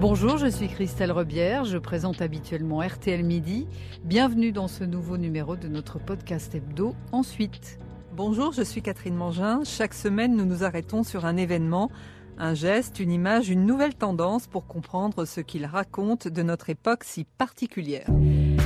Bonjour, 0.00 0.38
je 0.38 0.46
suis 0.46 0.68
Christelle 0.68 1.12
Rebière, 1.12 1.66
je 1.66 1.76
présente 1.76 2.22
habituellement 2.22 2.80
RTL 2.80 3.22
Midi. 3.22 3.68
Bienvenue 4.02 4.50
dans 4.50 4.66
ce 4.66 4.82
nouveau 4.82 5.18
numéro 5.18 5.56
de 5.56 5.68
notre 5.68 5.98
podcast 5.98 6.54
hebdo 6.54 6.94
Ensuite. 7.12 7.78
Bonjour, 8.16 8.52
je 8.52 8.62
suis 8.62 8.80
Catherine 8.80 9.14
Mangin. 9.14 9.60
Chaque 9.62 9.92
semaine, 9.92 10.34
nous 10.34 10.46
nous 10.46 10.64
arrêtons 10.64 11.02
sur 11.02 11.26
un 11.26 11.36
événement, 11.36 11.90
un 12.38 12.54
geste, 12.54 12.98
une 12.98 13.12
image, 13.12 13.50
une 13.50 13.66
nouvelle 13.66 13.94
tendance 13.94 14.46
pour 14.46 14.66
comprendre 14.66 15.26
ce 15.26 15.42
qu'il 15.42 15.66
raconte 15.66 16.28
de 16.28 16.42
notre 16.42 16.70
époque 16.70 17.04
si 17.04 17.24
particulière. 17.24 18.08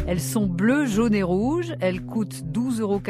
Elles 0.07 0.21
sont 0.21 0.47
bleues, 0.47 0.85
jaunes 0.85 1.15
et 1.15 1.23
rouges. 1.23 1.75
Elles 1.81 2.05
coûtent 2.05 2.43
12,99 2.53 2.81
euros 2.83 3.01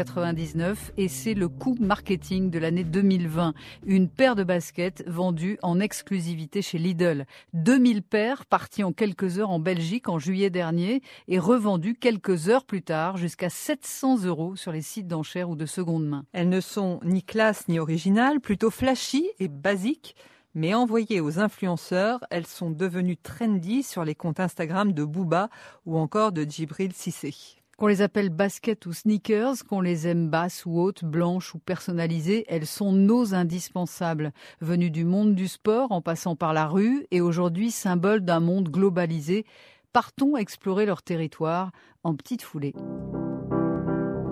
et 0.97 1.09
c'est 1.09 1.35
le 1.35 1.49
coût 1.49 1.77
marketing 1.81 2.51
de 2.51 2.59
l'année 2.61 2.85
2020. 2.85 3.53
Une 3.85 4.09
paire 4.09 4.37
de 4.37 4.45
baskets 4.45 5.03
vendue 5.09 5.59
en 5.63 5.81
exclusivité 5.81 6.63
chez 6.63 6.79
Lidl. 6.79 7.27
2000 7.53 8.03
paires 8.03 8.47
parties 8.47 8.85
en 8.85 8.93
quelques 8.93 9.41
heures 9.41 9.51
en 9.51 9.59
Belgique 9.59 10.09
en 10.09 10.21
juillet 10.21 10.51
dernier 10.51 11.03
et 11.27 11.41
revendues 11.41 11.97
quelques 11.97 12.49
heures 12.49 12.65
plus 12.65 12.83
tard 12.83 13.17
jusqu'à 13.17 13.51
700 13.51 14.23
euros 14.25 14.55
sur 14.55 14.71
les 14.71 14.83
sites 14.83 15.09
d'enchères 15.09 15.51
ou 15.51 15.57
de 15.57 15.67
seconde 15.67 16.07
main. 16.07 16.25
Elles 16.33 16.49
ne 16.49 16.61
sont 16.61 17.01
ni 17.03 17.25
classe 17.25 17.67
ni 17.67 17.81
originales, 17.81 18.41
plutôt 18.41 18.71
flashy 18.71 19.29
et 19.41 19.49
basiques. 19.49 20.15
Mais 20.55 20.73
envoyées 20.73 21.21
aux 21.21 21.41
influenceurs, 21.41 22.21
elles 22.31 22.47
sont 22.47 22.71
devenues 22.71 23.17
trendy 23.17 23.83
sur 23.83 24.05
les 24.05 24.15
comptes 24.15 24.39
Instagram 24.39 24.93
de 24.93 25.05
Booba 25.05 25.49
ou 25.85 25.99
encore 25.99 26.31
de 26.31 26.45
Djibril 26.45 26.93
Cissé. 26.93 27.35
Qu'on 27.77 27.89
les 27.89 28.03
appelle 28.03 28.29
baskets 28.29 28.87
ou 28.87 28.93
sneakers, 28.93 29.65
qu'on 29.69 29.81
les 29.81 30.07
aime 30.07 30.29
basses 30.29 30.65
ou 30.65 30.79
hautes, 30.79 31.05
blanches 31.05 31.57
ou 31.57 31.59
personnalisées, 31.59 32.45
elles 32.49 32.67
sont 32.67 32.93
nos 32.93 33.35
indispensables, 33.35 34.33
venues 34.61 34.93
du 34.93 35.05
monde 35.05 35.35
du 35.35 35.49
sport 35.49 35.91
en 35.91 36.01
passant 36.01 36.37
par 36.37 36.53
la 36.53 36.69
rue 36.69 37.05
et 37.11 37.21
aujourd'hui 37.21 37.73
symbole 37.73 38.21
d'un 38.21 38.39
monde 38.39 38.69
globalisé. 38.69 39.45
Partons 39.93 40.37
explorer 40.37 40.87
leur 40.87 41.03
territoire 41.03 41.73
en 42.05 42.15
petite 42.15 42.43
foulée. 42.43 42.75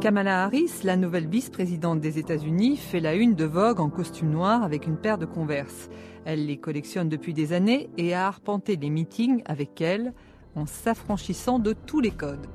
Kamala 0.02 0.42
Harris, 0.42 0.82
la 0.82 0.96
nouvelle 0.96 1.28
vice-présidente 1.28 2.00
des 2.00 2.18
États-Unis, 2.18 2.76
fait 2.76 2.98
la 2.98 3.14
une 3.14 3.36
de 3.36 3.44
Vogue 3.44 3.78
en 3.78 3.88
costume 3.88 4.30
noir 4.30 4.64
avec 4.64 4.88
une 4.88 4.96
paire 4.96 5.16
de 5.16 5.26
Converse. 5.26 5.90
Elle 6.24 6.46
les 6.46 6.56
collectionne 6.56 7.08
depuis 7.08 7.34
des 7.34 7.52
années 7.52 7.88
et 7.96 8.12
a 8.12 8.26
arpenté 8.26 8.74
les 8.74 8.90
meetings 8.90 9.44
avec 9.44 9.80
elle 9.80 10.12
en 10.54 10.66
s'affranchissant 10.66 11.58
de 11.58 11.72
tous 11.72 12.00
les 12.00 12.10
codes. 12.10 12.46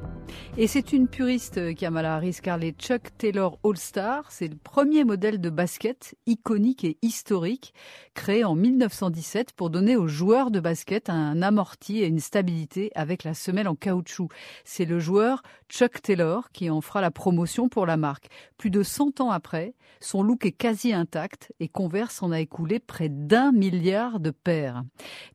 Et 0.58 0.67
c'est 0.67 0.92
une 0.92 1.08
puriste, 1.08 1.76
Kamala 1.76 2.16
Harris, 2.16 2.39
car 2.42 2.58
les 2.58 2.72
Chuck 2.72 3.16
Taylor 3.17 3.59
All-Star, 3.64 4.31
c'est 4.31 4.48
le 4.48 4.56
premier 4.56 5.04
modèle 5.04 5.39
de 5.39 5.50
basket 5.50 6.16
iconique 6.26 6.84
et 6.84 6.98
historique, 7.02 7.73
créé 8.14 8.44
en 8.44 8.56
1917 8.56 9.54
pour 9.54 9.70
donner 9.70 9.95
aux 9.95 10.08
joueurs 10.08 10.52
de 10.52 10.59
basket 10.59 11.09
un 11.09 11.42
amorti 11.42 12.00
et 12.00 12.08
une 12.08 12.20
stabilité 12.20 12.92
avec 12.95 13.23
la 13.23 13.34
semelle 13.34 13.67
en 13.67 13.76
caoutchouc. 13.76 14.30
C'est 14.64 14.86
le 14.86 15.00
joueur 15.00 15.44
Chuck 15.70 16.02
Taylor 16.02 16.52
qui 16.52 16.70
en 16.70 16.82
fera 16.82 17.02
la 17.02 17.11
promotion 17.11 17.70
pour 17.70 17.86
la 17.86 17.98
marque. 17.98 18.28
Plus 18.58 18.70
de 18.70 18.84
100 18.84 19.22
ans 19.22 19.32
après, 19.32 19.76
son 20.00 20.23
look 20.23 20.45
est 20.45 20.52
quasi 20.52 20.94
intact 20.94 21.54
et 21.59 21.67
Converse 21.67 22.22
en 22.23 22.32
a 22.32 22.39
écoulé 22.39 22.80
près 22.80 23.09
d'un 23.09 23.52
milliard 23.52 24.20
de 24.20 24.32
paires. 24.32 24.84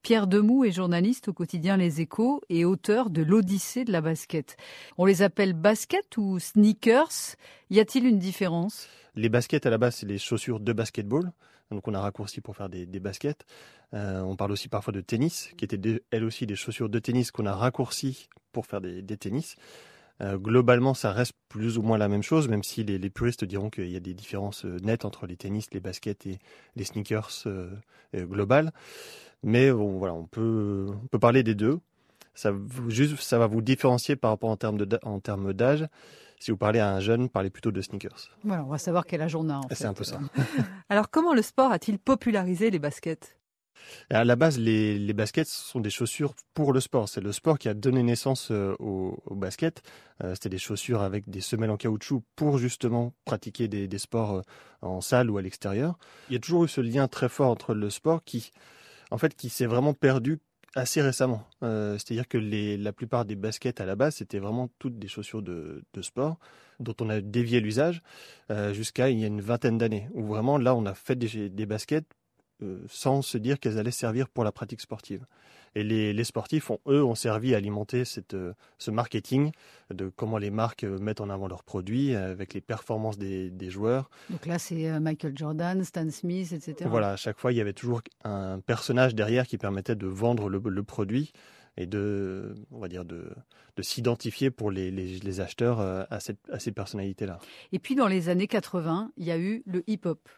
Pierre 0.03 0.27
Demou 0.27 0.65
est 0.65 0.73
journaliste 0.73 1.29
au 1.29 1.33
quotidien 1.33 1.77
Les 1.77 2.01
Échos 2.01 2.41
et 2.53 2.65
auteur 2.65 3.11
de 3.11 3.23
l'Odyssée 3.23 3.85
de 3.85 3.93
la 3.93 4.01
basket. 4.01 4.57
On 4.99 5.07
les 5.07 5.23
appelle 5.23 5.55
basket 5.55 6.17
ou 6.19 6.39
sneakers 6.39 7.37
Y 7.71 7.81
a-t-il 7.81 8.07
une 8.07 8.19
différence? 8.19 8.89
Les 9.15 9.31
baskets 9.31 9.67
à 9.67 9.71
la 9.71 9.79
base, 9.79 9.97
c'est 9.97 10.07
les 10.07 10.19
chaussures 10.19 10.61
de 10.61 10.73
basketball. 10.73 11.33
Donc 11.71 11.89
on 11.89 11.95
a 11.95 12.01
raccourci 12.01 12.43
pour 12.43 12.55
faire 12.55 12.69
des, 12.69 12.87
baskets. 13.01 13.47
Euh, 13.95 14.21
on 14.21 14.37
parle 14.37 14.53
aussi 14.53 14.69
parfois 14.69 14.93
de 14.93 15.01
tennis, 15.01 15.51
qui 15.57 15.65
étaient 15.65 16.03
elles 16.11 16.25
aussi 16.25 16.47
des 16.47 16.55
chaussures 16.55 16.91
de 16.91 16.99
tennis 16.99 17.31
qu'on 17.31 17.47
a 17.47 17.55
raccourci 17.55 18.29
pour 18.53 18.67
faire 18.67 18.83
des, 18.83 19.03
tennis. 19.17 19.57
Euh, 20.21 20.37
globalement, 20.37 20.93
ça 20.93 21.13
reste 21.13 21.33
plus 21.49 21.79
ou 21.79 21.83
moins 21.83 21.97
la 21.97 22.09
même 22.09 22.23
chose, 22.23 22.49
même 22.49 22.63
si 22.63 22.85
les, 22.85 23.11
puristes 23.11 23.45
diront 23.47 23.71
qu'il 23.71 23.89
y 23.89 23.97
a 23.97 24.01
des 24.01 24.13
différences 24.13 24.67
euh, 24.67 24.77
nettes 24.83 25.07
entre 25.07 25.27
les 25.27 25.37
tennis, 25.37 25.69
les 25.73 25.81
baskets 25.81 26.27
et 26.27 26.39
les 26.77 26.85
sneakers 26.85 27.31
globales. 28.15 28.73
Mais 29.43 29.71
voilà, 29.71 30.13
on 30.13 30.27
peut, 30.27 30.89
on 31.03 31.07
peut 31.07 31.19
parler 31.19 31.43
des 31.43 31.55
deux 31.55 31.81
ça, 32.35 32.53
juste, 32.89 33.21
ça 33.21 33.39
va 33.39 33.47
vous 33.47 33.63
différencier 33.63 34.17
par 34.17 34.31
rapport 34.31 34.51
en 34.51 34.57
termes, 34.57 34.79
de, 34.79 34.99
en 35.03 35.21
termes 35.21 35.53
d'âge. 35.53 35.87
Si 36.41 36.51
vous 36.51 36.57
parlez 36.57 36.81
à 36.81 36.93
un 36.93 36.99
jeune, 36.99 37.29
parlez 37.29 37.51
plutôt 37.51 37.71
de 37.71 37.81
sneakers. 37.81 38.31
Voilà, 38.43 38.65
on 38.65 38.69
va 38.69 38.79
savoir 38.79 39.07
quel 39.07 39.23
âge 39.23 39.37
on 39.37 39.49
a. 39.49 39.61
C'est 39.71 39.85
un 39.85 39.95
peu 39.95 40.05
ça. 40.05 40.19
Alors, 40.89 41.09
comment 41.09 41.35
le 41.35 41.43
sport 41.43 41.71
a-t-il 41.71 41.99
popularisé 41.99 42.71
les 42.71 42.81
baskets? 42.81 43.37
À 44.11 44.25
la 44.25 44.37
base, 44.37 44.59
les, 44.59 44.99
les, 44.99 45.13
baskets 45.13 45.49
sont 45.49 45.81
des 45.81 45.91
chaussures 45.91 46.35
pour 46.55 46.73
le 46.73 46.81
sport. 46.81 47.09
C'est 47.09 47.21
le 47.21 47.33
sport 47.33 47.59
qui 47.59 47.69
a 47.69 47.75
donné 47.75 48.03
naissance 48.03 48.51
euh, 48.51 48.75
aux, 48.79 49.17
baskets. 49.31 49.83
Euh, 50.23 50.35
c'était 50.35 50.49
des 50.49 50.59
chaussures 50.59 51.03
avec 51.03 51.29
des 51.29 51.41
semelles 51.41 51.71
en 51.71 51.77
caoutchouc 51.77 52.23
pour 52.37 52.59
justement 52.59 53.15
pratiquer 53.25 53.69
des, 53.69 53.89
des 53.89 53.99
sports 53.99 54.35
euh, 54.35 54.43
en 54.83 55.01
salle 55.01 55.31
ou 55.31 55.39
à 55.39 55.43
l'extérieur. 55.43 55.97
Il 56.29 56.35
y 56.35 56.37
a 56.37 56.41
toujours 56.41 56.65
eu 56.65 56.69
ce 56.69 56.81
lien 56.81 57.09
très 57.09 57.29
fort 57.29 57.51
entre 57.51 57.75
le 57.75 57.91
sport 57.91 58.25
qui, 58.25 58.51
en 59.11 59.19
fait, 59.19 59.35
qui 59.35 59.49
s'est 59.49 59.67
vraiment 59.67 59.95
perdu 59.95 60.41
assez 60.75 61.03
récemment. 61.03 61.47
Euh, 61.63 61.95
c'est-à-dire 61.95 62.29
que 62.29 62.39
les, 62.39 62.77
la 62.77 62.93
plupart 62.93 63.25
des 63.25 63.37
baskets 63.37 63.81
à 63.81 63.87
la 63.87 63.97
base, 63.97 64.17
c'était 64.17 64.39
vraiment 64.39 64.69
toutes 64.79 64.99
des 64.99 65.09
chaussures 65.09 65.43
de, 65.43 65.85
de 65.93 66.03
sport 66.03 66.39
dont 66.81 66.95
on 67.01 67.09
a 67.11 67.21
dévié 67.21 67.61
l'usage 67.61 68.03
euh, 68.51 68.73
jusqu'à 68.73 69.09
il 69.11 69.19
y 69.19 69.25
a 69.25 69.29
une 69.29 69.41
vingtaine 69.41 69.79
d'années. 69.79 70.09
Où 70.15 70.27
vraiment 70.27 70.59
là, 70.59 70.75
on 70.75 70.87
a 70.87 70.95
fait 70.95 71.17
des, 71.17 71.49
des 71.49 71.67
baskets 71.67 72.07
sans 72.89 73.23
se 73.23 73.39
dire 73.39 73.59
qu'elles 73.59 73.79
allaient 73.79 73.91
servir 73.91 74.29
pour 74.29 74.45
la 74.45 74.53
pratique 74.53 74.81
sportive. 74.81 75.27
Et 75.75 75.85
les, 75.85 76.25
sportifs, 76.25 76.71
ont, 76.71 76.81
eux, 76.87 77.03
ont 77.03 77.15
servi 77.15 77.55
à 77.55 77.57
alimenter 77.57 78.05
cette, 78.05 78.35
euh, 78.35 78.53
ce 78.79 78.91
marketing 78.91 79.53
de 79.91 80.11
comment 80.15 80.37
les 80.37 80.51
marques 80.51 80.85
euh, 80.85 80.99
mettent 80.99 81.23
en 81.23 81.31
avant 81.31 81.49
leurs 81.49 81.65
produits 81.65 82.15
avec 82.15 82.53
les 82.53 82.61
performances 82.61 83.17
des, 83.17 83.71
joueurs. 83.71 84.11
Donc 84.29 84.45
là, 84.45 84.59
c'est 84.59 85.01
Michael 85.01 85.33
Jordan, 85.35 85.83
Stan 85.83 86.11
Smith, 86.11 86.53
etc. 86.53 86.89
Voilà, 86.91 87.11
à 87.13 87.17
chaque 87.17 87.39
fois, 87.39 87.53
il 87.53 87.57
y 87.57 87.61
avait 87.61 87.73
toujours 87.73 88.03
un 88.25 88.61
personnage 88.61 89.15
derrière 89.15 89.47
qui 89.47 89.57
permettait 89.57 89.95
de 89.95 90.07
vendre 90.07 90.51
le, 90.51 90.83
produit 90.83 91.33
et 91.79 91.87
de, 91.87 92.55
on 92.71 92.81
va 92.81 92.89
dire, 92.89 93.07
de, 93.07 93.31
de 93.77 93.83
s'identifier 93.83 94.51
pour 94.51 94.71
les, 94.71 94.91
les, 94.91 95.41
acheteurs 95.41 95.81
à, 95.81 96.21
cette, 96.21 96.39
à 96.51 96.59
ces 96.59 96.73
personnalités-là. 96.73 97.39
Et 97.71 97.79
puis, 97.79 97.95
dans 97.95 98.09
les 98.09 98.29
années 98.29 98.49
80, 98.49 99.13
il 99.17 99.25
y 99.25 99.31
a 99.31 99.39
eu 99.39 99.63
le 99.65 99.83
hip-hop. 99.87 100.29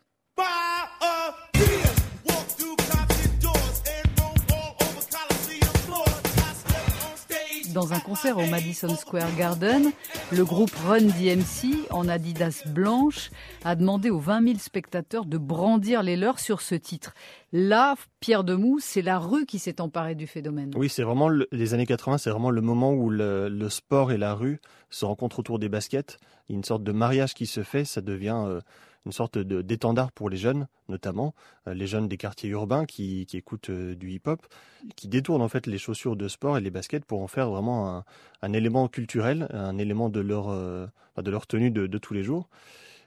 Dans 7.74 7.92
un 7.92 7.98
concert 7.98 8.38
au 8.38 8.46
Madison 8.46 8.94
Square 8.94 9.34
Garden, 9.36 9.90
le 10.30 10.44
groupe 10.44 10.70
Run 10.86 11.06
DMC, 11.06 11.88
en 11.90 12.08
Adidas 12.08 12.62
blanche, 12.66 13.30
a 13.64 13.74
demandé 13.74 14.10
aux 14.10 14.20
20 14.20 14.46
000 14.46 14.58
spectateurs 14.58 15.26
de 15.26 15.38
brandir 15.38 16.04
les 16.04 16.16
leurs 16.16 16.38
sur 16.38 16.60
ce 16.60 16.76
titre. 16.76 17.14
Là, 17.52 17.96
Pierre 18.20 18.44
Demou, 18.44 18.78
c'est 18.80 19.02
la 19.02 19.18
rue 19.18 19.44
qui 19.44 19.58
s'est 19.58 19.80
emparée 19.80 20.14
du 20.14 20.28
phénomène. 20.28 20.70
Oui, 20.76 20.88
c'est 20.88 21.02
vraiment 21.02 21.28
les 21.28 21.74
années 21.74 21.86
80, 21.86 22.18
c'est 22.18 22.30
vraiment 22.30 22.50
le 22.50 22.60
moment 22.60 22.92
où 22.92 23.10
le, 23.10 23.68
sport 23.68 24.12
et 24.12 24.18
la 24.18 24.34
rue 24.34 24.60
se 24.90 25.04
rencontrent 25.04 25.40
autour 25.40 25.58
des 25.58 25.68
baskets. 25.68 26.18
Une 26.48 26.62
sorte 26.62 26.84
de 26.84 26.92
mariage 26.92 27.34
qui 27.34 27.46
se 27.46 27.64
fait, 27.64 27.84
ça 27.84 28.00
devient 28.00 28.44
euh, 28.46 28.60
une 29.06 29.12
sorte 29.12 29.38
d'étendard 29.38 30.12
pour 30.12 30.30
les 30.30 30.36
jeunes, 30.36 30.66
notamment 30.88 31.34
euh, 31.68 31.74
les 31.74 31.86
jeunes 31.86 32.08
des 32.08 32.16
quartiers 32.16 32.50
urbains 32.50 32.86
qui, 32.86 33.26
écoutent 33.34 33.70
euh, 33.70 33.94
du 33.94 34.10
hip-hop, 34.10 34.46
qui 34.96 35.08
détournent 35.08 35.42
en 35.42 35.48
fait 35.48 35.66
les 35.66 35.78
chaussures 35.78 36.16
de 36.16 36.28
sport 36.28 36.56
et 36.58 36.60
les 36.60 36.70
baskets 36.70 37.04
pour 37.04 37.22
en 37.22 37.26
faire 37.26 37.50
vraiment 37.50 38.04
un, 38.42 38.52
élément 38.52 38.88
culturel, 38.88 39.48
un 39.52 39.78
élément 39.78 40.08
de 40.08 40.20
leur, 40.20 40.48
euh, 40.48 40.86
de 41.18 41.30
leur 41.30 41.46
tenue 41.46 41.70
de, 41.70 41.98
tous 41.98 42.14
les 42.14 42.22
jours. 42.22 42.48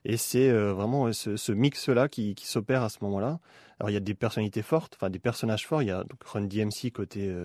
Et 0.06 0.16
c'est 0.16 0.50
vraiment 0.52 1.12
ce, 1.12 1.52
mix-là 1.52 2.08
qui, 2.08 2.36
s'opère 2.42 2.84
à 2.84 2.90
ce 2.90 3.00
moment-là. 3.02 3.40
Alors 3.80 3.90
il 3.90 3.94
y 3.94 3.98
a 3.98 4.00
des 4.00 4.14
personnalités 4.14 4.62
fortes, 4.62 4.96
enfin 4.96 5.10
des 5.10 5.20
personnages 5.20 5.68
forts. 5.68 5.82
Il 5.82 5.90
y 5.90 5.92
a 5.92 6.04
donc 6.04 6.24
Run 6.24 6.44
DMC 6.44 6.92
côté 6.94 7.36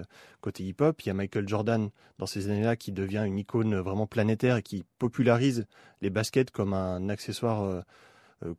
côté 0.41 0.63
hip-hop. 0.63 1.01
Il 1.03 1.09
y 1.09 1.11
a 1.11 1.15
Michael 1.15 1.49
Jordan 1.49 1.91
dans 2.19 2.27
ces 2.27 2.49
années-là 2.49 2.77
qui 2.77 2.93
devient 2.93 3.25
une 3.27 3.39
icône 3.39 3.75
vraiment 3.77 4.07
planétaire 4.07 4.59
et 4.59 4.63
qui 4.63 4.85
popularise 4.99 5.67
les 6.03 6.11
baskets 6.11 6.53
comme 6.53 6.73
un 6.73 7.09
accessoire 7.09 7.83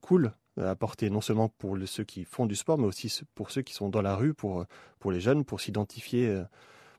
cool 0.01 0.33
à 0.61 0.75
porter 0.75 1.09
non 1.09 1.21
seulement 1.21 1.49
pour 1.49 1.77
ceux 1.85 2.03
qui 2.03 2.25
font 2.25 2.45
du 2.45 2.55
sport, 2.55 2.77
mais 2.77 2.85
aussi 2.85 3.21
pour 3.35 3.51
ceux 3.51 3.61
qui 3.61 3.73
sont 3.73 3.89
dans 3.89 4.01
la 4.01 4.15
rue, 4.15 4.33
pour, 4.33 4.65
pour 4.99 5.11
les 5.11 5.19
jeunes, 5.19 5.43
pour 5.43 5.61
s'identifier, 5.61 6.27
euh, 6.27 6.43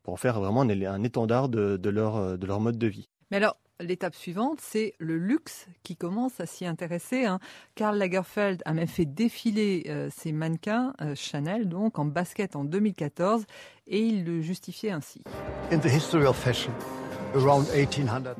pour 0.02 0.14
en 0.14 0.16
faire 0.16 0.40
vraiment 0.40 0.62
un, 0.62 1.02
étendard 1.02 1.48
de, 1.48 1.88
leur, 1.88 2.16
euh, 2.16 2.36
de 2.36 2.46
leur 2.46 2.60
mode 2.60 2.78
de 2.78 2.86
vie. 2.86 3.08
Mais 3.30 3.38
alors, 3.38 3.56
l'étape 3.80 4.14
suivante, 4.14 4.60
c'est 4.60 4.94
le 4.98 5.16
luxe 5.16 5.66
qui 5.82 5.96
commence 5.96 6.40
à 6.40 6.46
s'y 6.46 6.66
intéresser. 6.66 7.24
Hein. 7.24 7.38
Karl 7.74 7.96
Lagerfeld 7.96 8.62
a 8.64 8.72
même 8.72 8.88
fait 8.88 9.06
défiler 9.06 10.08
ses 10.10 10.32
mannequins 10.32 10.92
Chanel 11.14 11.68
donc 11.68 11.98
en 11.98 12.04
basket 12.04 12.54
en 12.54 12.64
2014 12.64 13.44
et 13.86 14.00
il 14.00 14.24
le 14.24 14.42
justifiait 14.42 14.90
ainsi. 14.90 15.22
In 15.72 15.78
the 15.78 15.86
history 15.86 16.26
of 16.26 16.36
fashion, 16.36 16.72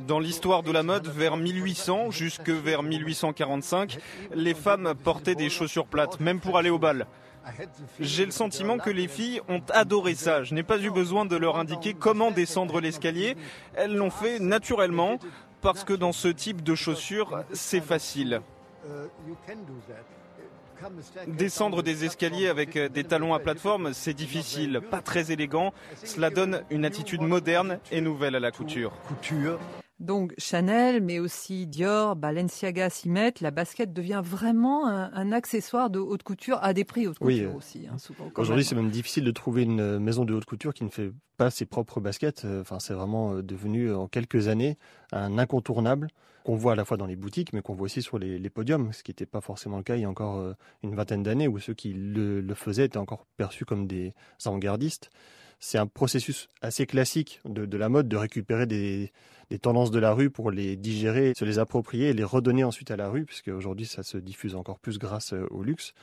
dans 0.06 0.19
l'histoire 0.20 0.62
de 0.62 0.70
la 0.70 0.82
mode, 0.82 1.08
vers 1.08 1.37
1800 1.37 2.11
jusque 2.11 2.49
vers 2.50 2.82
1845, 2.82 3.99
les 4.35 4.55
femmes 4.55 4.94
portaient 5.02 5.35
des 5.35 5.50
chaussures 5.50 5.87
plates, 5.87 6.20
même 6.20 6.41
pour 6.41 6.58
aller 6.58 6.70
au 6.70 6.79
bal. 6.79 7.06
J'ai 8.00 8.25
le 8.25 8.31
sentiment 8.31 8.79
que 8.79 8.91
les 8.91 9.08
filles 9.08 9.41
ont 9.49 9.62
adoré 9.70 10.14
ça. 10.14 10.44
Je 10.44 10.55
n'ai 10.55 10.62
pas 10.62 10.79
eu 10.79 10.91
besoin 10.91 11.26
de 11.26 11.37
leur 11.37 11.58
indiquer 11.58 11.94
comment 11.94 12.31
descendre 12.31 12.81
l'escalier. 12.81 13.37
Elles 13.75 13.94
l'ont 13.94 14.11
fait 14.11 14.38
naturellement 14.38 15.19
parce 15.61 15.85
que 15.85 15.93
dans 15.93 16.12
ce 16.12 16.29
type 16.29 16.62
de 16.62 16.75
chaussures, 16.75 17.43
c'est 17.52 17.82
facile. 17.82 18.41
Descendre 21.26 21.82
des 21.82 22.05
escaliers 22.05 22.49
avec 22.49 22.79
des 22.79 23.05
talons 23.05 23.35
à 23.35 23.38
plateforme, 23.38 23.93
c'est 23.93 24.15
difficile, 24.15 24.81
pas 24.91 25.00
très 25.00 25.32
élégant. 25.32 25.73
Cela 26.03 26.31
donne 26.31 26.62
une 26.71 26.85
attitude 26.85 27.23
moderne 27.23 27.79
et 27.91 28.00
nouvelle 28.00 28.35
à 28.35 28.41
la 28.41 28.50
couture. 28.50 28.93
Donc 30.00 30.35
Chanel, 30.38 31.03
mais 31.03 31.21
aussi 31.21 31.67
Dior, 31.67 32.17
Balenciaga 32.17 32.91
s'y 32.91 33.09
mettent. 33.09 33.41
La 33.41 33.50
basket 33.50 33.93
devient 33.93 34.23
vraiment 34.25 34.87
un, 34.87 35.32
accessoire 35.32 35.88
de 35.88 35.99
haute 35.99 36.23
couture 36.23 36.59
à 36.62 36.73
des 36.73 36.85
prix 36.85 37.06
haute 37.06 37.19
couture 37.19 37.50
oui, 37.50 37.56
aussi. 37.56 37.87
Hein, 37.87 37.97
Aujourd'hui, 38.37 38.65
c'est 38.65 38.75
même 38.75 38.91
difficile 38.91 39.25
de 39.25 39.31
trouver 39.31 39.62
une 39.62 39.99
maison 40.00 40.25
de 40.25 40.35
haute 40.35 40.44
couture 40.44 40.75
qui 40.75 40.85
ne 40.85 40.91
fait 40.91 41.12
pas 41.37 41.50
ses 41.50 41.65
propres 41.65 42.00
baskets. 42.00 42.44
Enfin, 42.61 42.81
c'est 42.81 42.94
vraiment 42.94 43.35
euh, 43.35 43.43
devenu 43.43 43.93
en 43.93 44.09
quelques 44.09 44.49
années 44.49 44.77
un 45.12 45.38
incontournable 45.38 46.09
qu'on 46.44 46.56
voit 46.56 46.73
à 46.73 46.76
la 46.76 46.85
fois 46.85 46.96
dans 46.96 47.06
les 47.06 47.17
boutiques, 47.17 47.52
mais 47.52 47.62
qu'on 47.62 47.75
voit 47.75 47.87
aussi 47.87 48.02
sur 48.02 48.19
les, 48.19 48.50
podiums, 48.50 48.93
ce 48.93 49.02
qui 49.02 49.11
n'était 49.11 49.26
pas 49.26 49.41
forcément 49.41 49.79
le 49.79 49.82
cas 49.82 49.96
il 49.96 50.02
y 50.02 50.05
a 50.05 50.11
encore 50.11 50.38
euh, 50.38 50.52
une 50.82 50.94
vingtaine 50.94 51.23
d'années, 51.23 51.49
où 51.49 51.58
ceux 51.58 51.75
qui 51.75 51.93
le, 51.94 52.55
faisaient 52.55 52.85
étaient 52.85 52.99
encore 52.99 53.26
perçus 53.37 53.64
comme 53.64 53.87
des 53.87 54.14
avant-gardistes 54.44 55.11
c'est 55.61 55.79
un 55.79 55.87
processus 55.87 56.50
assez 56.61 56.85
classique 56.85 57.41
de, 57.46 57.76
la 57.79 57.88
mode 57.88 58.06
de 58.06 58.19
récupérer 58.19 58.67
des, 58.67 59.12
tendances 59.62 59.91
de 59.91 59.99
la 59.99 60.12
rue 60.12 60.29
pour 60.29 60.50
les 60.50 60.76
digérer, 60.76 61.32
se 61.35 61.46
les 61.46 61.58
approprier 61.58 62.08
et 62.08 62.12
les 62.12 62.25
redonner 62.25 62.64
ensuite 62.64 62.91
à 62.91 62.96
la 62.96 63.08
rue, 63.08 63.25
puisque 63.25 63.49
aujourd'hui 63.49 63.87
ça 63.87 64.02
se 64.02 64.19
diffuse 64.19 64.56
encore 64.56 64.79
plus 64.79 64.99
grâce 64.99 65.32
euh, 65.32 65.46
au 65.50 65.62
luxe. 65.62 65.94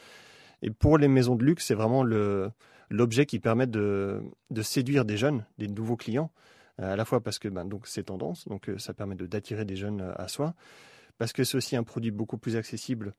Et 0.63 0.71
pour 0.71 0.97
les 0.97 1.07
maisons 1.07 1.35
de 1.35 1.43
luxe, 1.43 1.67
c'est 1.67 1.75
vraiment 1.75 2.03
l'objet 2.03 3.27
qui 3.27 3.39
permet 3.39 3.67
de, 3.67 4.21
séduire 4.61 5.05
des 5.05 5.17
jeunes, 5.17 5.45
des 5.59 5.67
nouveaux 5.67 5.97
clients, 5.97 6.31
à 6.77 6.95
la 6.95 7.05
fois 7.05 7.21
parce 7.21 7.39
que 7.39 7.47
ben, 7.47 7.65
donc 7.65 7.87
c'est 7.87 8.03
tendance, 8.03 8.47
donc 8.47 8.69
euh, 8.69 8.77
ça 8.77 8.93
permet 8.93 9.15
d'attirer 9.15 9.65
des 9.65 9.75
jeunes 9.75 10.13
à 10.15 10.27
soi, 10.27 10.53
parce 11.17 11.33
que 11.33 11.43
c'est 11.43 11.57
aussi 11.57 11.75
un 11.75 11.83
produit 11.83 12.11
beaucoup 12.11 12.37
plus 12.37 12.55
accessible 12.55 13.13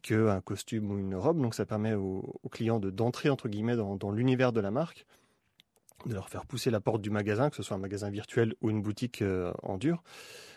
qu'un 0.00 0.40
costume 0.40 0.90
ou 0.90 0.98
une 0.98 1.14
robe, 1.14 1.40
donc 1.40 1.54
ça 1.54 1.66
permet 1.66 1.94
aux, 1.94 2.40
clients 2.50 2.78
d'entrer 2.78 3.28
entre 3.28 3.48
guillemets 3.48 3.76
dans 3.76 4.10
l'univers 4.10 4.52
de 4.52 4.60
la 4.60 4.70
marque 4.70 5.06
de 6.06 6.14
leur 6.14 6.28
faire 6.28 6.46
pousser 6.46 6.70
la 6.70 6.80
porte 6.80 7.00
du 7.00 7.10
magasin, 7.10 7.50
que 7.50 7.56
ce 7.56 7.62
soit 7.62 7.76
un 7.76 7.80
magasin 7.80 8.10
virtuel 8.10 8.54
ou 8.60 8.70
une 8.70 8.82
boutique 8.82 9.22
euh, 9.22 9.52
en 9.62 9.78
dur. 9.78 10.02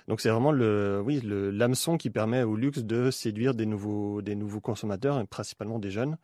Donc 0.07 0.21
c'est 0.21 0.30
vraiment 0.30 0.51
le, 0.51 1.01
oui, 1.03 1.19
l'hameçon 1.24 1.98
qui 1.98 2.09
permet 2.09 2.44
au 2.44 2.56
luxe 2.56 2.83
de 2.83 3.12
séduire 3.12 3.56
des 3.56 3.65
nouveaux, 3.65 4.21
des 4.21 4.36
nouveaux 4.36 4.62
consommateurs, 4.62 5.19
et 5.19 5.25
principalement 5.25 5.80
des 5.80 5.91
jeunes, 5.91 6.18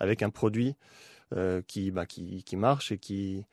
avec 0.00 0.22
un 0.22 0.30
produit 0.30 0.76
euh, 1.34 1.60
bah, 1.92 2.06
qui, 2.06 2.42
qui, 2.44 2.56
marche 2.56 2.92
et 2.92 2.98
qui, 2.98 3.44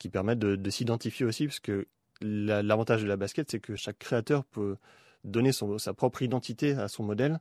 qui 0.00 0.08
permet 0.08 0.34
de, 0.34 0.56
de 0.56 0.70
s'identifier 0.70 1.24
aussi, 1.24 1.46
parce 1.46 1.60
que 1.60 1.86
l'avantage 2.20 3.02
de 3.02 3.06
la 3.06 3.16
basket, 3.16 3.48
c'est 3.48 3.60
que 3.60 3.76
chaque 3.76 3.98
créateur 3.98 4.44
peut 4.44 4.76
donner 5.22 5.52
son, 5.52 5.78
sa 5.78 5.94
propre 5.94 6.22
identité 6.22 6.72
à 6.72 6.88
son 6.88 7.04
modèle 7.04 7.38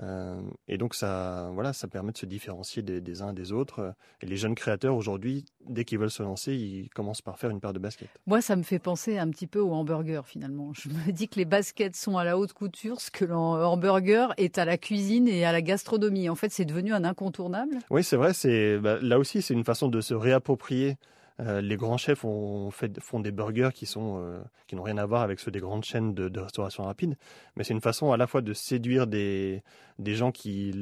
euh, 0.00 0.40
et 0.68 0.78
donc 0.78 0.94
ça, 0.94 1.50
voilà, 1.52 1.72
ça 1.72 1.86
permet 1.86 2.12
de 2.12 2.18
se 2.18 2.26
différencier 2.26 2.82
des, 2.82 3.22
uns 3.22 3.32
des 3.32 3.52
autres. 3.52 3.94
Et 4.20 4.26
les 4.26 4.36
jeunes 4.36 4.54
créateurs 4.54 4.96
aujourd'hui, 4.96 5.44
dès 5.68 5.84
qu'ils 5.84 5.98
veulent 5.98 6.10
se 6.10 6.22
lancer, 6.22 6.54
ils 6.54 6.88
commencent 6.90 7.22
par 7.22 7.38
faire 7.38 7.50
une 7.50 7.60
paire 7.60 7.72
de 7.72 7.78
baskets. 7.78 8.08
Moi, 8.26 8.40
ça 8.40 8.56
me 8.56 8.62
fait 8.62 8.78
penser 8.78 9.18
un 9.18 9.28
petit 9.28 9.46
peu 9.46 9.60
au 9.60 9.72
hamburger 9.72 10.26
finalement. 10.26 10.72
Je 10.72 10.88
me 10.88 11.12
dis 11.12 11.28
que 11.28 11.36
les 11.38 11.44
baskets 11.44 11.94
sont 11.94 12.16
à 12.16 12.24
la 12.24 12.38
haute 12.38 12.52
couture, 12.52 13.00
ce 13.00 13.10
que 13.10 13.24
le 13.24 13.34
hamburger 13.34 14.32
est 14.38 14.58
à 14.58 14.64
la 14.64 14.78
cuisine 14.78 15.28
et 15.28 15.44
à 15.44 15.52
la 15.52 15.62
gastronomie. 15.62 16.28
En 16.28 16.36
fait, 16.36 16.50
c'est 16.50 16.64
devenu 16.64 16.92
un 16.92 17.04
incontournable. 17.04 17.78
Oui, 17.90 18.02
c'est 18.02 18.16
vrai. 18.16 18.32
C'est 18.32 18.78
bah, 18.78 18.98
là 19.00 19.18
aussi, 19.18 19.42
c'est 19.42 19.54
une 19.54 19.64
façon 19.64 19.88
de 19.88 20.00
se 20.00 20.14
réapproprier 20.14 20.96
euh, 21.40 21.60
les 21.60 21.76
grands 21.76 21.96
chefs 21.96 22.20
font 22.20 23.20
des 23.20 23.30
burgers 23.30 23.70
qui 23.74 23.86
sont 23.86 24.22
euh, 24.22 24.40
qui 24.66 24.76
n'ont 24.76 24.82
rien 24.82 24.98
à 24.98 25.06
voir 25.06 25.22
avec 25.22 25.40
ceux 25.40 25.50
des 25.50 25.60
grandes 25.60 25.84
chaînes 25.84 26.14
de, 26.14 26.40
restauration 26.40 26.84
rapide, 26.84 27.16
mais 27.56 27.64
c'est 27.64 27.74
une 27.74 27.80
façon 27.80 28.12
à 28.12 28.16
la 28.16 28.26
fois 28.26 28.42
de 28.42 28.52
séduire 28.52 29.06
des, 29.06 29.62
gens 29.98 30.32
qui, 30.32 30.72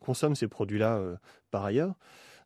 consomment 0.00 0.34
ces 0.34 0.48
produits-là 0.48 0.96
euh, 0.96 1.16
par 1.50 1.64
ailleurs, 1.64 1.94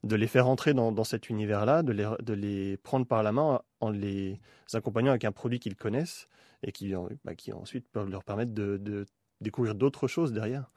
de 0.04 0.14
les 0.14 0.28
faire 0.28 0.48
entrer 0.48 0.74
dans, 0.74 1.04
cet 1.04 1.28
univers-là, 1.28 1.82
de 1.82 2.32
les, 2.32 2.76
prendre 2.76 3.06
par 3.06 3.22
la 3.22 3.32
main 3.32 3.60
en 3.80 3.90
les 3.90 4.40
accompagnant 4.72 5.10
avec 5.10 5.24
un 5.24 5.32
produit 5.32 5.58
qu'ils 5.58 5.76
connaissent 5.76 6.28
et 6.62 6.72
qui, 6.72 6.92
bah, 7.24 7.32
ensuite 7.54 7.88
peuvent 7.88 8.10
leur 8.10 8.22
permettre 8.22 8.52
de 8.52 9.06
découvrir 9.40 9.74
d'autres 9.74 10.06
choses 10.06 10.32
derrière. 10.32 10.70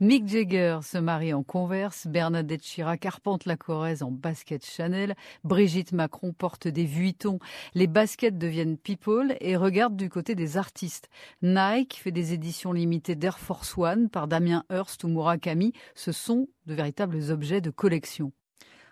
Mick 0.00 0.26
Jagger 0.28 0.80
se 0.82 0.98
marie 0.98 1.32
en 1.32 1.42
Converse, 1.42 2.06
Bernadette 2.06 2.62
Chirac 2.62 3.06
arpente 3.06 3.44
la 3.44 3.56
Corrèze 3.56 4.02
en 4.02 4.10
basket 4.10 4.64
Chanel, 4.64 5.14
Brigitte 5.44 5.92
Macron 5.92 6.32
porte 6.32 6.68
des 6.68 6.84
Vuitton, 6.84 7.38
les 7.74 7.86
baskets 7.86 8.38
deviennent 8.38 8.76
people 8.76 9.36
et 9.40 9.56
regardent 9.56 9.96
du 9.96 10.08
côté 10.08 10.34
des 10.34 10.56
artistes. 10.56 11.08
Nike 11.42 12.00
fait 12.02 12.12
des 12.12 12.32
éditions 12.32 12.72
limitées 12.72 13.16
d'Air 13.16 13.38
Force 13.38 13.76
One 13.76 14.08
par 14.08 14.28
Damien 14.28 14.64
Hirst 14.70 15.04
ou 15.04 15.08
Murakami, 15.08 15.72
ce 15.94 16.12
sont 16.12 16.48
de 16.66 16.74
véritables 16.74 17.30
objets 17.30 17.60
de 17.60 17.70
collection. 17.70 18.32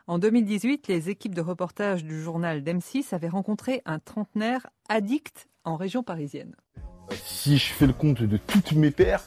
En 0.06 0.18
2018, 0.18 0.88
les 0.88 1.10
équipes 1.10 1.34
de 1.34 1.42
reportage 1.42 2.02
du 2.02 2.22
journal 2.22 2.62
d'M6 2.62 3.14
avaient 3.14 3.28
rencontré 3.28 3.82
un 3.84 3.98
trentenaire 3.98 4.66
addict 4.88 5.48
en 5.64 5.76
région 5.76 6.02
parisienne. 6.02 6.56
Si 7.24 7.58
je 7.58 7.72
fais 7.72 7.86
le 7.86 7.92
compte 7.92 8.22
de 8.22 8.36
toutes 8.36 8.72
mes 8.72 8.90
paires, 8.90 9.22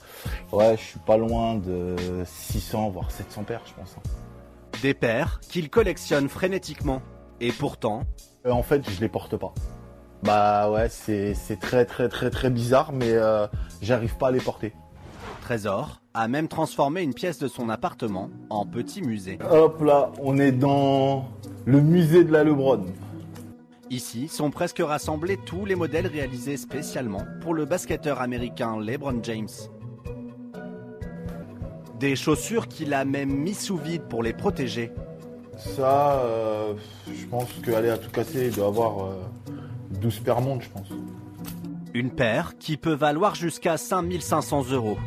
ouais, 0.52 0.76
je 0.78 0.84
suis 0.84 1.00
pas 1.00 1.18
loin 1.18 1.56
de 1.56 1.96
600 2.26 2.90
voire 2.90 3.12
700 3.12 3.44
paires, 3.44 3.62
je 3.66 3.74
pense. 3.74 3.96
Hein. 3.98 4.10
Des 4.82 4.94
paires 4.94 5.40
qu'il 5.42 5.70
collectionne 5.70 6.30
frénétiquement. 6.30 7.02
Et 7.40 7.52
pourtant. 7.52 8.04
Euh, 8.46 8.52
en 8.52 8.64
fait, 8.64 8.88
je 8.90 9.02
les 9.02 9.10
porte 9.10 9.36
pas. 9.38 9.54
Bah 10.24 10.70
ouais, 10.70 10.88
c'est 10.90 11.36
très 11.60 11.86
très 11.86 12.08
très 12.08 12.30
très 12.30 12.52
bizarre, 12.52 12.92
mais 12.94 13.12
euh, 13.12 13.48
j'arrive 13.82 14.16
pas 14.18 14.28
à 14.28 14.32
les 14.32 14.40
porter. 14.40 14.74
Trésor 15.42 16.02
a 16.14 16.28
même 16.28 16.48
transformé 16.48 17.02
une 17.02 17.16
pièce 17.16 17.40
de 17.40 17.48
son 17.48 17.70
appartement 17.70 18.30
en 18.52 18.66
petit 18.66 19.02
musée. 19.02 19.40
Hop 19.50 19.82
là, 19.82 20.12
on 20.22 20.38
est 20.38 20.52
dans 20.52 21.26
le 21.66 21.82
musée 21.82 22.24
de 22.24 22.32
la 22.32 22.44
Lebron. 22.44 22.86
Ici 23.92 24.30
sont 24.30 24.52
presque 24.52 24.80
rassemblés 24.80 25.36
tous 25.36 25.66
les 25.66 25.76
modèles 25.76 26.08
réalisés 26.08 26.56
spécialement 26.56 27.26
pour 27.42 27.54
le 27.54 27.66
basketteur 27.66 28.22
américain 28.22 28.80
LeBron 28.80 29.20
James. 29.22 29.50
Des 32.00 32.16
chaussures 32.16 32.70
qu'il 32.70 32.94
a 32.94 33.04
même 33.04 33.30
mis 33.30 33.54
sous 33.54 33.76
vide 33.76 34.04
pour 34.04 34.24
les 34.24 34.32
protéger. 34.32 34.94
Ça, 35.58 36.22
euh, 36.22 36.74
je 37.14 37.26
pense 37.26 37.50
qu'aller 37.66 37.90
à 37.90 37.98
tout 37.98 38.10
casser, 38.10 38.46
il 38.46 38.56
doit 38.56 38.68
avoir 38.68 39.10
12 39.90 40.18
euh, 40.20 40.24
paires 40.24 40.40
mondes, 40.40 40.62
je 40.62 40.70
pense. 40.70 40.88
Une 41.94 42.12
paire 42.12 42.54
qui 42.58 42.78
peut 42.78 42.94
valoir 42.94 43.36
jusqu'à 43.36 43.76
5500 43.76 44.72
euros. 44.72 44.98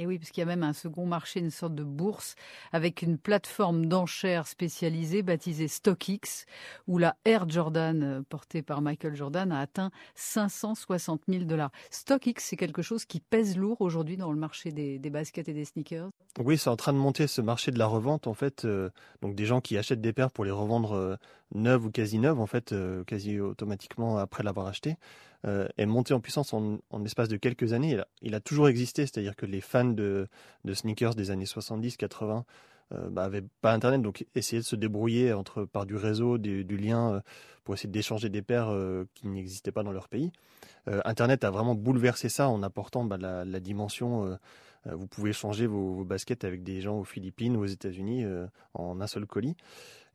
Et 0.00 0.06
oui, 0.06 0.18
parce 0.18 0.30
qu'il 0.30 0.40
y 0.40 0.44
a 0.44 0.46
même 0.46 0.62
un 0.62 0.72
second 0.72 1.04
marché, 1.04 1.40
une 1.40 1.50
sorte 1.50 1.74
de 1.74 1.84
bourse, 1.84 2.34
avec 2.72 3.02
une 3.02 3.18
plateforme 3.18 3.84
d'enchères 3.84 4.46
spécialisée 4.46 5.22
baptisée 5.22 5.68
StockX, 5.68 6.46
où 6.86 6.96
la 6.96 7.16
Air 7.26 7.46
Jordan, 7.46 8.02
euh, 8.02 8.22
portée 8.26 8.62
par 8.62 8.80
Michael 8.80 9.14
Jordan, 9.14 9.52
a 9.52 9.60
atteint 9.60 9.90
560 10.14 11.24
000 11.28 11.44
dollars. 11.44 11.70
StockX, 11.90 12.36
c'est 12.38 12.56
quelque 12.56 12.80
chose 12.80 13.04
qui 13.04 13.20
pèse 13.20 13.58
lourd 13.58 13.82
aujourd'hui 13.82 14.16
dans 14.16 14.32
le 14.32 14.38
marché 14.38 14.72
des, 14.72 14.98
baskets 15.10 15.50
et 15.50 15.52
des 15.52 15.66
sneakers? 15.66 16.08
Oui, 16.38 16.56
c'est 16.56 16.70
en 16.70 16.76
train 16.76 16.94
de 16.94 16.98
monter 16.98 17.26
ce 17.26 17.42
marché 17.42 17.70
de 17.70 17.78
la 17.78 17.86
revente, 17.86 18.26
en 18.26 18.32
fait. 18.32 18.64
Euh, 18.64 18.88
donc 19.20 19.34
des 19.34 19.44
gens 19.44 19.60
qui 19.60 19.76
achètent 19.76 20.00
des 20.00 20.14
paires 20.14 20.30
pour 20.30 20.46
les 20.46 20.50
revendre 20.50 20.92
euh, 20.92 21.16
neuves 21.54 21.86
ou 21.86 21.90
quasi 21.90 22.18
neuves, 22.18 22.40
en 22.40 22.46
fait, 22.46 22.74
quasi 23.06 23.40
automatiquement 23.40 24.18
après 24.18 24.42
l'avoir 24.42 24.66
acheté. 24.66 24.96
Euh, 25.46 25.66
est 25.78 25.86
monté 25.86 26.12
en 26.12 26.20
puissance 26.20 26.52
en, 26.52 26.80
en 26.90 26.98
l'espace 26.98 27.28
de 27.28 27.38
quelques 27.38 27.72
années. 27.72 27.98
Il 28.20 28.34
a, 28.34 28.40
toujours 28.40 28.68
existé, 28.68 29.06
c'est-à-dire 29.06 29.34
que 29.34 29.46
les 29.46 29.62
fans 29.62 29.86
de, 29.86 30.28
sneakers 30.70 31.14
des 31.14 31.30
années 31.30 31.46
70-80 31.46 32.42
euh, 32.92 33.08
bah, 33.08 33.24
avaient 33.24 33.44
pas 33.62 33.72
Internet, 33.72 34.02
donc 34.02 34.26
essayaient 34.34 34.60
de 34.60 34.66
se 34.66 34.76
débrouiller 34.76 35.32
entre, 35.32 35.64
par 35.64 35.86
du 35.86 35.96
réseau, 35.96 36.36
du, 36.36 36.76
lien, 36.76 37.14
euh, 37.14 37.20
pour 37.64 37.72
essayer 37.72 37.88
d'échanger 37.88 38.28
des 38.28 38.42
paires 38.42 38.68
euh, 38.68 39.08
qui 39.14 39.28
n'existaient 39.28 39.72
pas 39.72 39.82
dans 39.82 39.92
leur 39.92 40.08
pays. 40.08 40.30
Internet 41.04 41.44
a 41.44 41.50
vraiment 41.50 41.74
bouleversé 41.74 42.28
ça 42.28 42.48
en 42.48 42.62
apportant 42.62 43.04
bah, 43.04 43.16
la, 43.16 43.60
dimension 43.60 44.38
vous 44.86 45.06
pouvez 45.06 45.32
changer 45.32 45.66
vos, 45.66 46.04
baskets 46.04 46.44
avec 46.44 46.62
des 46.62 46.80
gens 46.80 46.98
aux 46.98 47.04
Philippines 47.04 47.56
ou 47.56 47.62
aux 47.62 47.66
États-Unis 47.66 48.24
en 48.74 49.00
un 49.00 49.06
seul 49.06 49.26
colis. 49.26 49.56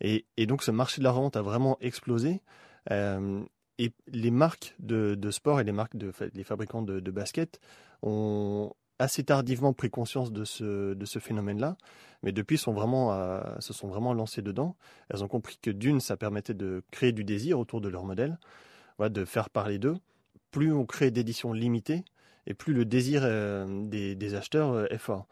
Et, 0.02 0.26
donc 0.46 0.64
ce 0.64 0.72
marché 0.72 1.02
de 1.02 1.04
la 1.04 1.12
revente 1.12 1.38
a 1.38 1.42
vraiment 1.42 1.78
explosé. 1.82 2.42
Et 2.90 3.92
les 4.08 4.32
marques 4.32 4.76
de, 4.80 5.32
sport 5.32 5.60
et 5.60 5.64
les 5.64 5.72
marques 5.72 5.98
de 5.98 6.12
les 6.34 6.44
fabricants 6.44 6.82
de, 6.82 7.00
de 7.00 7.12
basket 7.12 7.60
ont 8.02 8.74
assez 9.00 9.24
tardivement 9.24 9.74
pris 9.74 9.90
conscience 9.90 10.32
de 10.32 10.46
ce, 10.46 10.94
de 10.94 11.06
ce 11.06 11.20
phénomène-là, 11.20 11.78
mais 12.24 12.32
depuis 12.32 12.58
sont 12.58 12.74
vraiment, 12.74 13.12
se 13.60 13.74
sont 13.74 13.88
vraiment 13.88 14.14
lancées 14.14 14.42
dedans. 14.42 14.76
Elles 15.10 15.24
ont 15.24 15.28
compris 15.28 15.58
que 15.62 15.72
d'une, 15.72 16.00
ça 16.00 16.18
permettait 16.18 16.54
de 16.54 16.84
créer 16.92 17.12
du 17.12 17.24
désir 17.24 17.60
autour 17.60 17.82
de 17.82 17.90
leur 17.90 18.04
modèle, 18.04 18.38
de 19.00 19.26
faire 19.26 19.50
parler 19.50 19.80
d'eux. 19.80 19.98
Plus 20.52 20.72
on 20.72 20.86
crée 20.86 21.12
d'éditions 21.12 21.52
limitées, 21.52 22.06
et 22.48 22.54
plus 22.54 22.74
le 22.74 22.86
désir 22.86 23.22
euh, 23.24 23.66
des, 23.88 24.36
acheteurs 24.36 24.72
euh, 24.72 24.86
est 24.90 24.98
fort. 24.98 25.28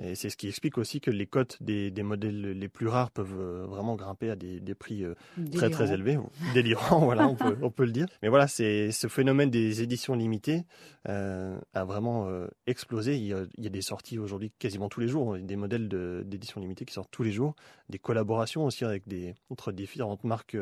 Et 0.00 0.14
c'est 0.14 0.30
ce 0.30 0.36
qui 0.36 0.46
explique 0.46 0.78
aussi 0.78 1.00
que 1.00 1.10
les 1.10 1.26
cotes 1.26 1.60
des, 1.60 1.90
modèles 2.04 2.52
les 2.52 2.68
plus 2.68 2.86
rares 2.86 3.10
peuvent 3.10 3.34
euh, 3.36 3.66
vraiment 3.66 3.96
grimper 3.96 4.30
à 4.30 4.36
des, 4.36 4.60
prix 4.76 5.04
très 5.52 5.70
très 5.70 5.92
élevés, 5.92 6.20
délirants, 6.54 7.00
voilà, 7.00 7.26
on 7.26 7.34
peut, 7.34 7.58
on 7.62 7.70
peut 7.72 7.84
le 7.84 7.90
dire. 7.90 8.06
Mais 8.22 8.28
voilà, 8.28 8.46
c'est 8.46 8.92
ce 8.92 9.08
phénomène 9.08 9.50
des 9.50 9.82
éditions 9.82 10.14
limitées 10.14 10.62
euh, 11.08 11.58
a 11.74 11.84
vraiment 11.84 12.30
explosé. 12.68 13.16
Il 13.16 13.24
y, 13.24 13.32
a, 13.32 13.44
il 13.56 13.64
y, 13.64 13.66
a, 13.66 13.70
des 13.70 13.82
sorties 13.82 14.20
aujourd'hui 14.20 14.52
quasiment 14.60 14.88
tous 14.88 15.00
les 15.00 15.08
jours, 15.08 15.36
des 15.36 15.56
modèles 15.56 15.88
d'éditions 15.88 16.60
limitées 16.60 16.84
qui 16.84 16.94
sortent 16.94 17.10
tous 17.10 17.24
les 17.24 17.32
jours, 17.32 17.56
des 17.88 17.98
collaborations 17.98 18.66
aussi 18.66 18.84
avec 18.84 19.08
des 19.08 19.34
entre 19.50 19.72
différentes 19.72 20.22
marques, 20.22 20.56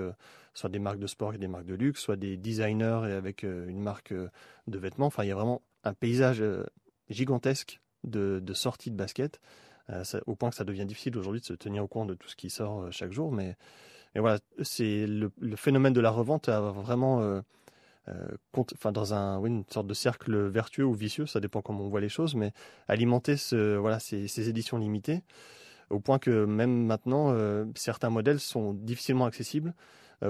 soit 0.55 0.71
des 0.71 0.79
marques 0.79 0.99
de 0.99 1.07
sport 1.07 1.35
et 1.35 1.39
des 1.39 1.49
marques 1.49 1.67
de 1.67 1.75
luxe, 1.75 2.01
soit 2.01 2.17
des 2.17 2.39
designers 2.39 3.03
et 3.07 3.13
avec 3.13 3.43
une 3.43 3.83
marque 3.83 4.15
de 4.15 4.79
vêtements. 4.79 5.07
Enfin, 5.07 5.25
il 5.25 5.29
y 5.29 5.33
a 5.33 5.35
vraiment 5.35 5.61
un 5.87 5.95
paysage 5.95 6.43
gigantesque 7.09 7.81
de, 8.05 8.53
sorties 8.53 8.91
de 8.91 8.97
basket, 8.97 9.41
euh, 9.91 10.03
au 10.27 10.35
point 10.35 10.51
que 10.51 10.57
ça 10.57 10.65
devient 10.65 10.87
difficile 10.87 11.17
aujourd'hui 11.17 11.41
de 11.41 11.47
se 11.47 11.53
tenir 11.53 11.85
au 11.85 11.87
courant 11.87 12.07
de 12.07 12.15
tout 12.15 12.29
ce 12.29 12.37
qui 12.37 12.51
sort 12.51 12.83
euh, 12.83 12.91
chaque 12.91 13.13
jour. 13.13 13.33
Mais, 13.33 13.57
mais 14.15 14.21
voilà, 14.21 14.39
c'est 14.63 15.07
le, 15.07 15.31
phénomène 15.57 15.93
de 15.93 16.01
la 16.01 16.11
revente 16.11 16.49
a 16.49 16.61
vraiment 16.61 17.21
euh, 17.23 17.41
enfin 18.55 18.93
dans 18.93 19.15
un, 19.15 19.39
oui, 19.39 19.51
une 19.51 19.65
sorte 19.69 19.87
de 19.87 19.95
cercle 19.95 20.37
vertueux 20.49 20.85
ou 20.85 20.95
vicieux, 20.95 21.27
ça 21.27 21.41
dépend 21.41 21.61
comment 21.61 21.85
on 21.85 21.89
voit 21.89 22.01
les 22.01 22.09
choses, 22.09 22.35
mais 22.35 22.53
alimenter 22.87 23.37
ce, 23.37 23.77
voilà, 23.77 23.99
ces 23.99 24.49
éditions 24.49 24.79
limitées, 24.79 25.23
au 25.91 25.99
point 25.99 26.21
que 26.21 26.45
même 26.45 26.87
maintenant, 26.87 27.37
certains 27.75 28.11
modèles 28.11 28.39
sont 28.39 28.75
difficilement 28.75 29.25
accessibles 29.25 29.75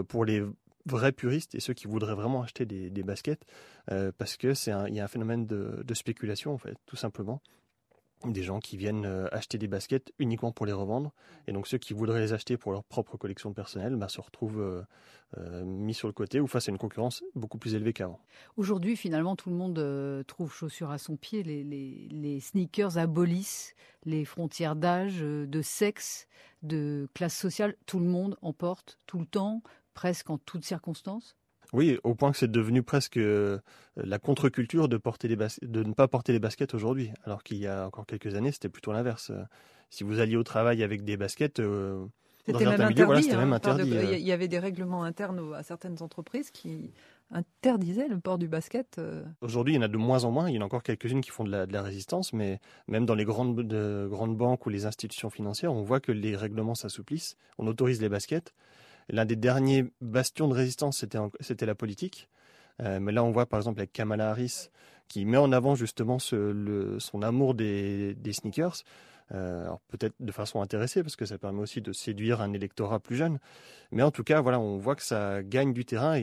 pour 0.08 0.24
les 0.24 0.42
vrais 0.86 1.12
puristes 1.12 1.54
et 1.54 1.60
ceux 1.60 1.74
qui 1.74 1.86
voudraient 1.86 2.14
vraiment 2.14 2.42
acheter 2.42 2.64
des, 2.64 3.02
baskets, 3.02 3.44
parce 3.86 4.36
que 4.36 4.54
c'est 4.54 4.72
il 4.88 4.94
y 4.94 5.00
a 5.00 5.04
un 5.04 5.08
phénomène 5.08 5.46
de, 5.46 5.94
spéculation 5.94 6.54
en 6.54 6.58
fait, 6.58 6.76
tout 6.86 6.96
simplement 6.96 7.42
des 8.24 8.42
gens 8.42 8.60
qui 8.60 8.76
viennent 8.76 9.04
euh, 9.04 9.28
acheter 9.32 9.58
des 9.58 9.68
baskets 9.68 10.12
uniquement 10.18 10.52
pour 10.52 10.66
les 10.66 10.72
revendre. 10.72 11.12
Et 11.46 11.52
donc 11.52 11.66
ceux 11.66 11.78
qui 11.78 11.92
voudraient 11.92 12.20
les 12.20 12.32
acheter 12.32 12.56
pour 12.56 12.72
leur 12.72 12.84
propre 12.84 13.16
collection 13.16 13.52
personnelle 13.52 13.96
bah, 13.96 14.08
se 14.08 14.20
retrouvent 14.20 14.60
euh, 14.60 14.82
euh, 15.38 15.64
mis 15.64 15.94
sur 15.94 16.08
le 16.08 16.12
côté 16.12 16.40
ou 16.40 16.46
face 16.46 16.68
à 16.68 16.72
une 16.72 16.78
concurrence 16.78 17.22
beaucoup 17.34 17.58
plus 17.58 17.74
élevée 17.74 17.92
qu'avant. 17.92 18.20
Aujourd'hui, 18.56 18.96
finalement, 18.96 19.36
tout 19.36 19.50
le 19.50 19.56
monde 19.56 20.24
trouve 20.26 20.52
chaussures 20.52 20.90
à 20.90 20.98
son 20.98 21.16
pied. 21.16 21.42
Les, 21.42 21.62
les 21.64 22.40
sneakers 22.40 22.98
abolissent 22.98 23.74
les 24.04 24.24
frontières 24.24 24.76
d'âge, 24.76 25.20
de 25.20 25.62
sexe, 25.62 26.26
de 26.62 27.08
classe 27.14 27.36
sociale. 27.36 27.76
Tout 27.86 27.98
le 27.98 28.06
monde 28.06 28.36
en 28.40 28.52
porte 28.52 28.98
tout 29.06 29.18
le 29.18 29.26
temps, 29.26 29.62
presque 29.96 30.30
en 30.30 30.38
toutes 30.38 30.64
circonstances? 30.64 31.34
Oui, 31.72 31.98
au 32.04 32.14
point 32.14 32.30
que 32.30 32.38
c'est 32.38 32.50
devenu 32.50 32.84
presque 32.84 33.16
euh, 33.16 33.58
la 33.96 34.20
contre-culture 34.20 34.88
de, 34.88 34.98
porter 34.98 35.26
les 35.26 35.36
de 35.62 35.82
ne 35.82 35.92
pas 35.94 36.06
porter 36.06 36.32
les 36.32 36.38
baskets 36.38 36.74
aujourd'hui, 36.74 37.10
alors 37.24 37.42
qu'il 37.42 37.56
y 37.56 37.66
a 37.66 37.86
encore 37.86 38.06
quelques 38.06 38.36
années, 38.36 38.52
c'était 38.52 38.68
plutôt 38.68 38.92
l'inverse. 38.92 39.32
Si 39.90 40.04
vous 40.04 40.20
alliez 40.20 40.36
au 40.36 40.44
travail 40.44 40.84
avec 40.84 41.02
des 41.02 41.16
baskets, 41.16 41.58
euh, 41.58 42.06
c'était 42.44 42.64
même, 42.64 42.80
interdit, 42.80 43.32
hein, 43.32 43.38
même 43.38 43.52
interdit. 43.52 43.90
Il 43.90 44.26
y 44.26 44.30
avait 44.30 44.46
des 44.46 44.60
règlements 44.60 45.02
internes 45.02 45.54
à 45.54 45.64
certaines 45.64 46.00
entreprises 46.02 46.52
qui 46.52 46.92
interdisaient 47.32 48.06
le 48.06 48.20
port 48.20 48.38
du 48.38 48.46
basket. 48.46 48.98
Euh. 48.98 49.24
Aujourd'hui, 49.40 49.74
il 49.74 49.76
y 49.76 49.78
en 49.80 49.82
a 49.82 49.88
de 49.88 49.96
moins 49.96 50.22
en 50.22 50.30
moins. 50.30 50.48
Il 50.48 50.54
y 50.54 50.58
en 50.58 50.62
a 50.62 50.64
encore 50.64 50.84
quelques-unes 50.84 51.22
qui 51.22 51.30
font 51.30 51.42
de 51.42 51.50
la, 51.50 51.82
résistance, 51.82 52.32
mais 52.32 52.60
même 52.86 53.06
dans 53.06 53.16
les 53.16 53.24
grandes, 53.24 53.62
grandes 54.08 54.36
banques 54.36 54.66
ou 54.66 54.68
les 54.68 54.86
institutions 54.86 55.30
financières, 55.30 55.72
on 55.72 55.82
voit 55.82 55.98
que 55.98 56.12
les 56.12 56.36
règlements 56.36 56.76
s'assouplissent. 56.76 57.36
On 57.58 57.66
autorise 57.66 58.00
les 58.00 58.08
baskets. 58.08 58.54
L'un 59.08 59.24
des 59.24 59.36
derniers 59.36 59.86
bastions 60.00 60.48
de 60.48 60.54
résistance, 60.54 61.04
c'était 61.40 61.66
la 61.66 61.74
politique. 61.74 62.28
Euh, 62.82 63.00
mais 63.00 63.12
là, 63.12 63.24
on 63.24 63.30
voit 63.30 63.46
par 63.46 63.58
exemple 63.58 63.80
avec 63.80 63.92
Kamala 63.92 64.30
Harris 64.30 64.68
qui 65.08 65.24
met 65.24 65.36
en 65.36 65.52
avant 65.52 65.74
justement 65.74 66.18
son 66.18 67.22
amour 67.22 67.54
des, 67.54 68.16
sneakers. 68.32 68.82
Euh, 69.32 69.68
peut-être 69.88 70.14
de 70.20 70.30
façon 70.30 70.60
intéressée 70.62 71.02
parce 71.02 71.16
que 71.16 71.24
ça 71.24 71.36
permet 71.36 71.60
aussi 71.60 71.80
de 71.80 71.92
séduire 71.92 72.40
un 72.40 72.52
électorat 72.52 73.00
plus 73.00 73.16
jeune. 73.16 73.38
Mais 73.92 74.02
en 74.02 74.10
tout 74.10 74.24
cas, 74.24 74.40
voilà, 74.40 74.60
on 74.60 74.78
voit 74.78 74.96
que 74.96 75.02
ça 75.02 75.42
gagne 75.42 75.72
du 75.72 75.84
terrain 75.84 76.20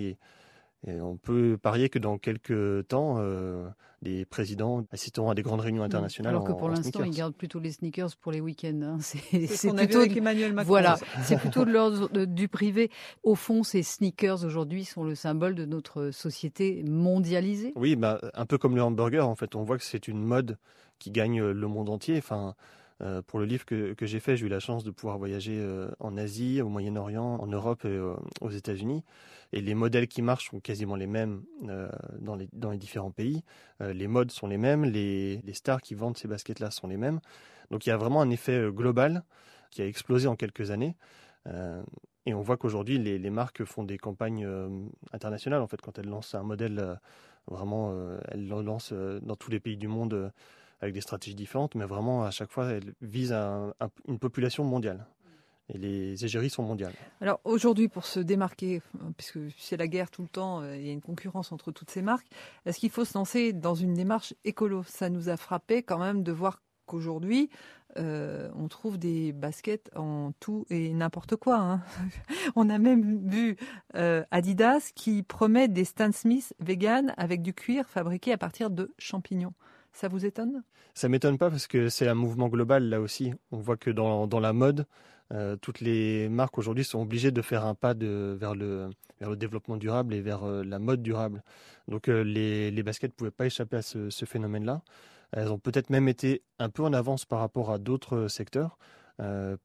et 0.86 1.00
on 1.00 1.18
peut 1.18 1.58
parier 1.62 1.90
que 1.90 2.00
dans 2.00 2.18
quelques 2.18 2.88
temps, 2.88 3.16
euh, 3.20 3.66
les 4.02 4.26
présidents 4.26 4.86
assisteront 4.92 5.30
à 5.30 5.36
des 5.36 5.42
grandes 5.42 5.62
réunions 5.62 5.84
internationales. 5.84 6.34
Alors 6.34 6.44
que 6.44 6.52
pour 6.52 6.70
l'instant, 6.70 7.04
ils 7.04 7.16
gardent 7.16 7.36
plutôt 7.36 7.60
les 7.60 7.72
sneakers 7.72 8.18
pour 8.20 8.34
les 8.34 8.42
week-ends. 8.42 8.82
Hein. 8.82 8.98
C'est 9.02 9.74
plutôt 9.74 10.00
avec 10.00 10.18
Emmanuel 10.18 10.52
Macron. 10.52 10.68
Voilà, 10.68 10.98
c'est 11.24 11.38
plutôt 11.38 11.64
de 11.64 11.72
l'ordre 11.72 12.26
du 12.26 12.48
privé. 12.50 12.92
Au 13.24 13.36
fond, 13.36 13.64
ces 13.64 13.82
sneakers 13.82 14.44
aujourd'hui 14.44 14.84
sont 14.84 15.04
le 15.04 15.16
symbole 15.16 15.56
de 15.56 15.66
notre 15.66 16.12
société 16.12 16.84
mondialisée. 16.84 17.72
Oui, 17.76 17.96
bah, 17.96 18.20
un 18.34 18.46
peu 18.46 18.58
comme 18.58 18.76
le 18.76 18.84
hamburger. 18.84 19.28
En 19.28 19.36
fait, 19.36 19.56
on 19.56 19.64
voit 19.64 19.78
que 19.78 19.84
c'est 19.84 20.08
une 20.08 20.24
mode 20.24 20.58
qui 21.00 21.12
gagne 21.12 21.42
le 21.42 21.68
monde 21.68 21.90
entier. 21.90 22.18
Enfin, 22.18 22.56
euh, 23.04 23.22
pour 23.22 23.40
le 23.40 23.46
livre 23.46 23.66
que, 23.66 23.96
j'ai 24.02 24.20
fait, 24.20 24.38
j'ai 24.38 24.46
eu 24.46 24.50
la 24.50 24.60
chance 24.60 24.84
de 24.84 24.92
pouvoir 24.92 25.18
voyager 25.18 25.58
euh, 25.58 25.90
en 26.00 26.18
Asie, 26.18 26.62
au 26.62 26.70
Moyen-Orient, 26.70 27.38
en 27.42 27.48
Europe 27.48 27.84
et 27.86 27.90
euh, 27.90 28.16
aux 28.40 28.50
États-Unis. 28.50 29.04
Et 29.52 29.62
les 29.62 29.76
modèles 29.76 30.08
qui 30.08 30.22
marchent 30.22 30.50
sont 30.50 30.60
quasiment 30.60 30.96
les 30.96 31.08
mêmes 31.08 31.44
dans, 32.20 32.36
les, 32.36 32.48
dans 32.54 32.72
les 32.72 32.78
différents 32.78 33.12
pays. 33.12 33.44
les 33.80 34.08
modes 34.08 34.32
sont 34.32 34.48
les 34.48 34.58
mêmes, 34.58 34.84
les, 34.84 35.42
stars 35.54 35.80
qui 35.80 35.94
vendent 35.94 36.18
ces 36.18 36.28
baskets-là 36.28 36.72
sont 36.72 36.88
les 36.88 36.98
mêmes. 36.98 37.20
Donc 37.70 37.86
il 37.86 37.90
y 37.90 37.92
a 37.92 37.98
vraiment 37.98 38.22
un 38.22 38.32
effet 38.32 38.72
global 38.72 39.24
qui 39.70 39.84
a 39.84 39.86
explosé 39.86 40.28
en 40.28 40.36
quelques 40.36 40.72
années. 40.72 40.96
et 42.26 42.34
on 42.34 42.42
voit 42.42 42.58
qu'aujourd'hui, 42.58 42.98
les, 42.98 43.20
les, 43.20 43.30
marques 43.30 43.64
font 43.64 43.84
des 43.84 44.00
campagnes 44.00 44.48
internationales. 45.12 45.62
En 45.62 45.68
fait, 45.68 45.82
quand 45.82 46.00
elles 46.00 46.10
lancent 46.10 46.34
un 46.34 46.42
modèle, 46.42 47.00
vraiment, 47.46 47.96
elles 48.30 48.48
le 48.48 48.62
lancent 48.64 48.94
dans 49.22 49.36
tous 49.36 49.52
les 49.52 49.60
pays 49.60 49.78
du 49.78 49.88
monde 49.88 50.32
avec 50.84 50.94
des 50.94 51.02
stratégies 51.02 51.36
différentes, 51.36 51.76
mais 51.76 51.86
vraiment 51.86 52.24
à 52.26 52.32
chaque 52.32 52.52
fois, 52.52 52.70
elle 52.70 52.94
vise 53.02 53.32
une 53.32 54.20
population 54.20 54.66
mondiale. 54.66 55.08
Et 55.70 55.78
les 55.78 56.26
égéries 56.26 56.50
sont 56.50 56.64
mondiales. 56.64 56.94
Alors 57.22 57.40
aujourd'hui, 57.46 57.88
pour 57.88 58.06
se 58.06 58.20
démarquer, 58.20 58.82
puisque 59.16 59.40
c'est 59.58 59.78
la 59.78 59.88
guerre 59.88 60.12
tout 60.12 60.22
le 60.22 60.28
temps, 60.28 60.60
euh, 60.60 60.76
il 60.76 60.86
y 60.86 60.90
a 60.90 60.92
une 60.92 61.02
concurrence 61.02 61.54
entre 61.54 61.72
toutes 61.72 61.90
ces 61.90 62.02
marques, 62.02 62.28
est-ce 62.66 62.80
qu'il 62.80 62.90
faut 62.90 63.06
se 63.06 63.18
lancer 63.18 63.54
dans 63.54 63.74
une 63.74 63.94
démarche 63.94 64.34
écolo? 64.44 64.84
Ça 64.84 65.10
nous 65.10 65.30
a 65.30 65.38
frappé 65.38 65.82
quand 65.82 66.00
même 66.00 66.22
de 66.22 66.34
voir 66.34 66.62
qu'aujourd'hui, 66.86 67.50
euh, 67.98 68.50
on 68.56 68.68
trouve 68.68 68.98
des 68.98 69.32
baskets 69.32 69.90
en 69.96 70.34
tout 70.42 70.66
et 70.70 70.94
n'importe 70.94 71.38
quoi. 71.38 71.60
Hein. 71.60 71.82
on 72.58 72.70
a 72.70 72.78
même 72.78 73.26
vu 73.26 73.56
euh, 73.96 74.26
Adidas 74.32 74.92
qui 74.94 75.24
promet 75.24 75.70
des 75.70 75.86
Stan 75.86 76.12
Smith 76.12 76.54
vegan 76.60 77.14
avec 77.16 77.42
du 77.42 77.54
cuir 77.54 77.88
fabriqué 77.88 78.34
à 78.34 78.38
partir 78.38 78.70
de 78.70 78.92
champignons. 78.98 79.54
Ça 79.94 80.08
vous 80.08 80.26
étonne? 80.26 80.64
Ça 80.96 81.08
m'étonne 81.08 81.38
pas 81.38 81.52
parce 81.52 81.68
que 81.68 81.88
c'est 81.88 82.08
un 82.08 82.16
mouvement 82.16 82.50
global 82.50 82.90
là 82.90 83.00
aussi. 83.00 83.32
On 83.52 83.60
voit 83.60 83.78
que 83.78 83.92
dans, 83.92 84.40
la 84.40 84.52
mode, 84.52 84.88
euh, 85.32 85.56
toutes 85.56 85.82
les 85.82 86.30
marques 86.30 86.58
aujourd'hui 86.58 86.84
sont 86.84 87.02
obligées 87.02 87.32
de 87.32 87.42
faire 87.44 87.66
un 87.66 87.76
pas 87.76 87.94
vers, 87.94 88.56
le, 88.56 88.90
développement 89.36 89.78
durable 89.78 90.16
et 90.16 90.22
vers 90.22 90.44
euh, 90.44 90.64
la 90.64 90.80
mode 90.80 91.04
durable. 91.04 91.44
Donc 91.88 92.10
euh, 92.10 92.24
les, 92.24 92.84
baskets 92.84 93.12
ne 93.12 93.16
pouvaient 93.16 93.32
pas 93.32 93.46
échapper 93.46 93.78
à 93.78 93.82
ce, 93.84 94.26
phénomène-là. 94.26 94.82
Elles 95.32 95.52
ont 95.52 95.60
peut-être 95.60 95.92
même 95.92 96.08
été 96.08 96.42
un 96.58 96.70
peu 96.70 96.84
en 96.84 96.94
avance 96.94 97.26
par 97.26 97.40
rapport 97.40 97.72
à 97.72 97.78
d'autres 97.78 98.28
secteurs 98.28 98.78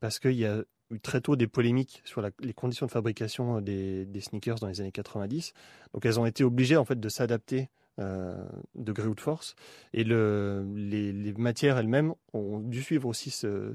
parce 0.01 0.19
qu'il 0.19 0.33
y 0.35 0.47
a 0.47 0.63
eu 0.91 1.01
très 1.01 1.21
tôt 1.21 1.37
des 1.37 1.47
polémiques 1.47 2.03
sur 2.05 2.23
les 2.23 2.53
conditions 2.55 2.87
de 2.87 2.91
fabrication 2.91 3.61
des, 3.61 4.07
des, 4.07 4.21
sneakers 4.21 4.57
dans 4.61 4.67
les 4.67 4.81
années 4.81 4.93
90. 4.93 5.53
Donc 5.93 6.07
elles 6.07 6.21
ont 6.21 6.27
été 6.27 6.45
obligées 6.45 6.77
en 6.77 6.85
fait 6.85 7.01
de 7.01 7.09
s'adapter 7.09 7.69
de 7.99 8.93
gré 8.93 9.09
ou 9.09 9.15
de 9.15 9.21
force. 9.21 9.57
Et 9.93 10.05
le, 10.05 10.65
les, 10.75 11.33
matières 11.35 11.79
elles-mêmes 11.79 12.15
ont 12.33 12.61
dû 12.61 12.83
suivre 12.83 13.09
aussi 13.09 13.31
ce, 13.31 13.73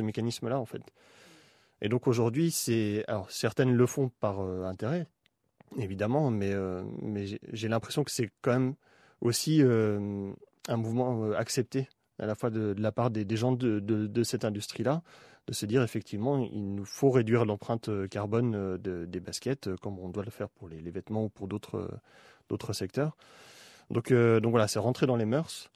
mécanisme-là, 0.00 0.58
en 0.58 0.66
fait. 0.66 0.82
Et 1.82 1.88
donc 1.88 2.06
aujourd'hui, 2.06 2.50
c'est 2.50 3.04
alors 3.06 3.30
certaines 3.30 3.74
le 3.74 3.86
font 3.86 4.10
par 4.20 4.40
euh, 4.40 4.64
intérêt, 4.64 5.06
évidemment, 5.78 6.30
mais, 6.30 6.52
euh, 6.52 6.82
mais 7.02 7.26
j'ai 7.52 7.68
l'impression 7.68 8.02
que 8.02 8.10
c'est 8.10 8.30
quand 8.40 8.52
même 8.52 8.74
aussi 9.20 9.62
un 9.62 10.76
mouvement 10.76 11.32
accepté 11.32 11.88
à 12.18 12.26
la 12.26 12.34
fois 12.34 12.50
de, 12.50 12.74
la 12.78 12.92
part 12.92 13.10
des, 13.10 13.36
gens 13.36 13.52
de, 13.52 14.22
cette 14.22 14.44
industrie-là, 14.44 15.02
de 15.46 15.52
se 15.52 15.66
dire 15.66 15.82
effectivement, 15.82 16.38
il 16.38 16.74
nous 16.74 16.84
faut 16.84 17.10
réduire 17.10 17.44
l'empreinte 17.44 17.90
carbone 18.08 18.78
des 18.78 19.20
baskets, 19.20 19.74
comme 19.76 19.98
on 19.98 20.08
doit 20.08 20.24
le 20.24 20.30
faire 20.30 20.48
pour 20.48 20.68
les 20.68 20.90
vêtements 20.90 21.24
ou 21.24 21.28
pour 21.28 21.48
d'autres 21.48 21.90
d'autres 22.48 22.72
secteurs. 22.72 23.16
Donc, 23.90 24.10
euh, 24.10 24.40
donc 24.40 24.50
voilà, 24.50 24.68
c'est 24.68 24.78
rentré 24.78 25.06
dans 25.06 25.16
les 25.16 25.24
mœurs. 25.24 25.70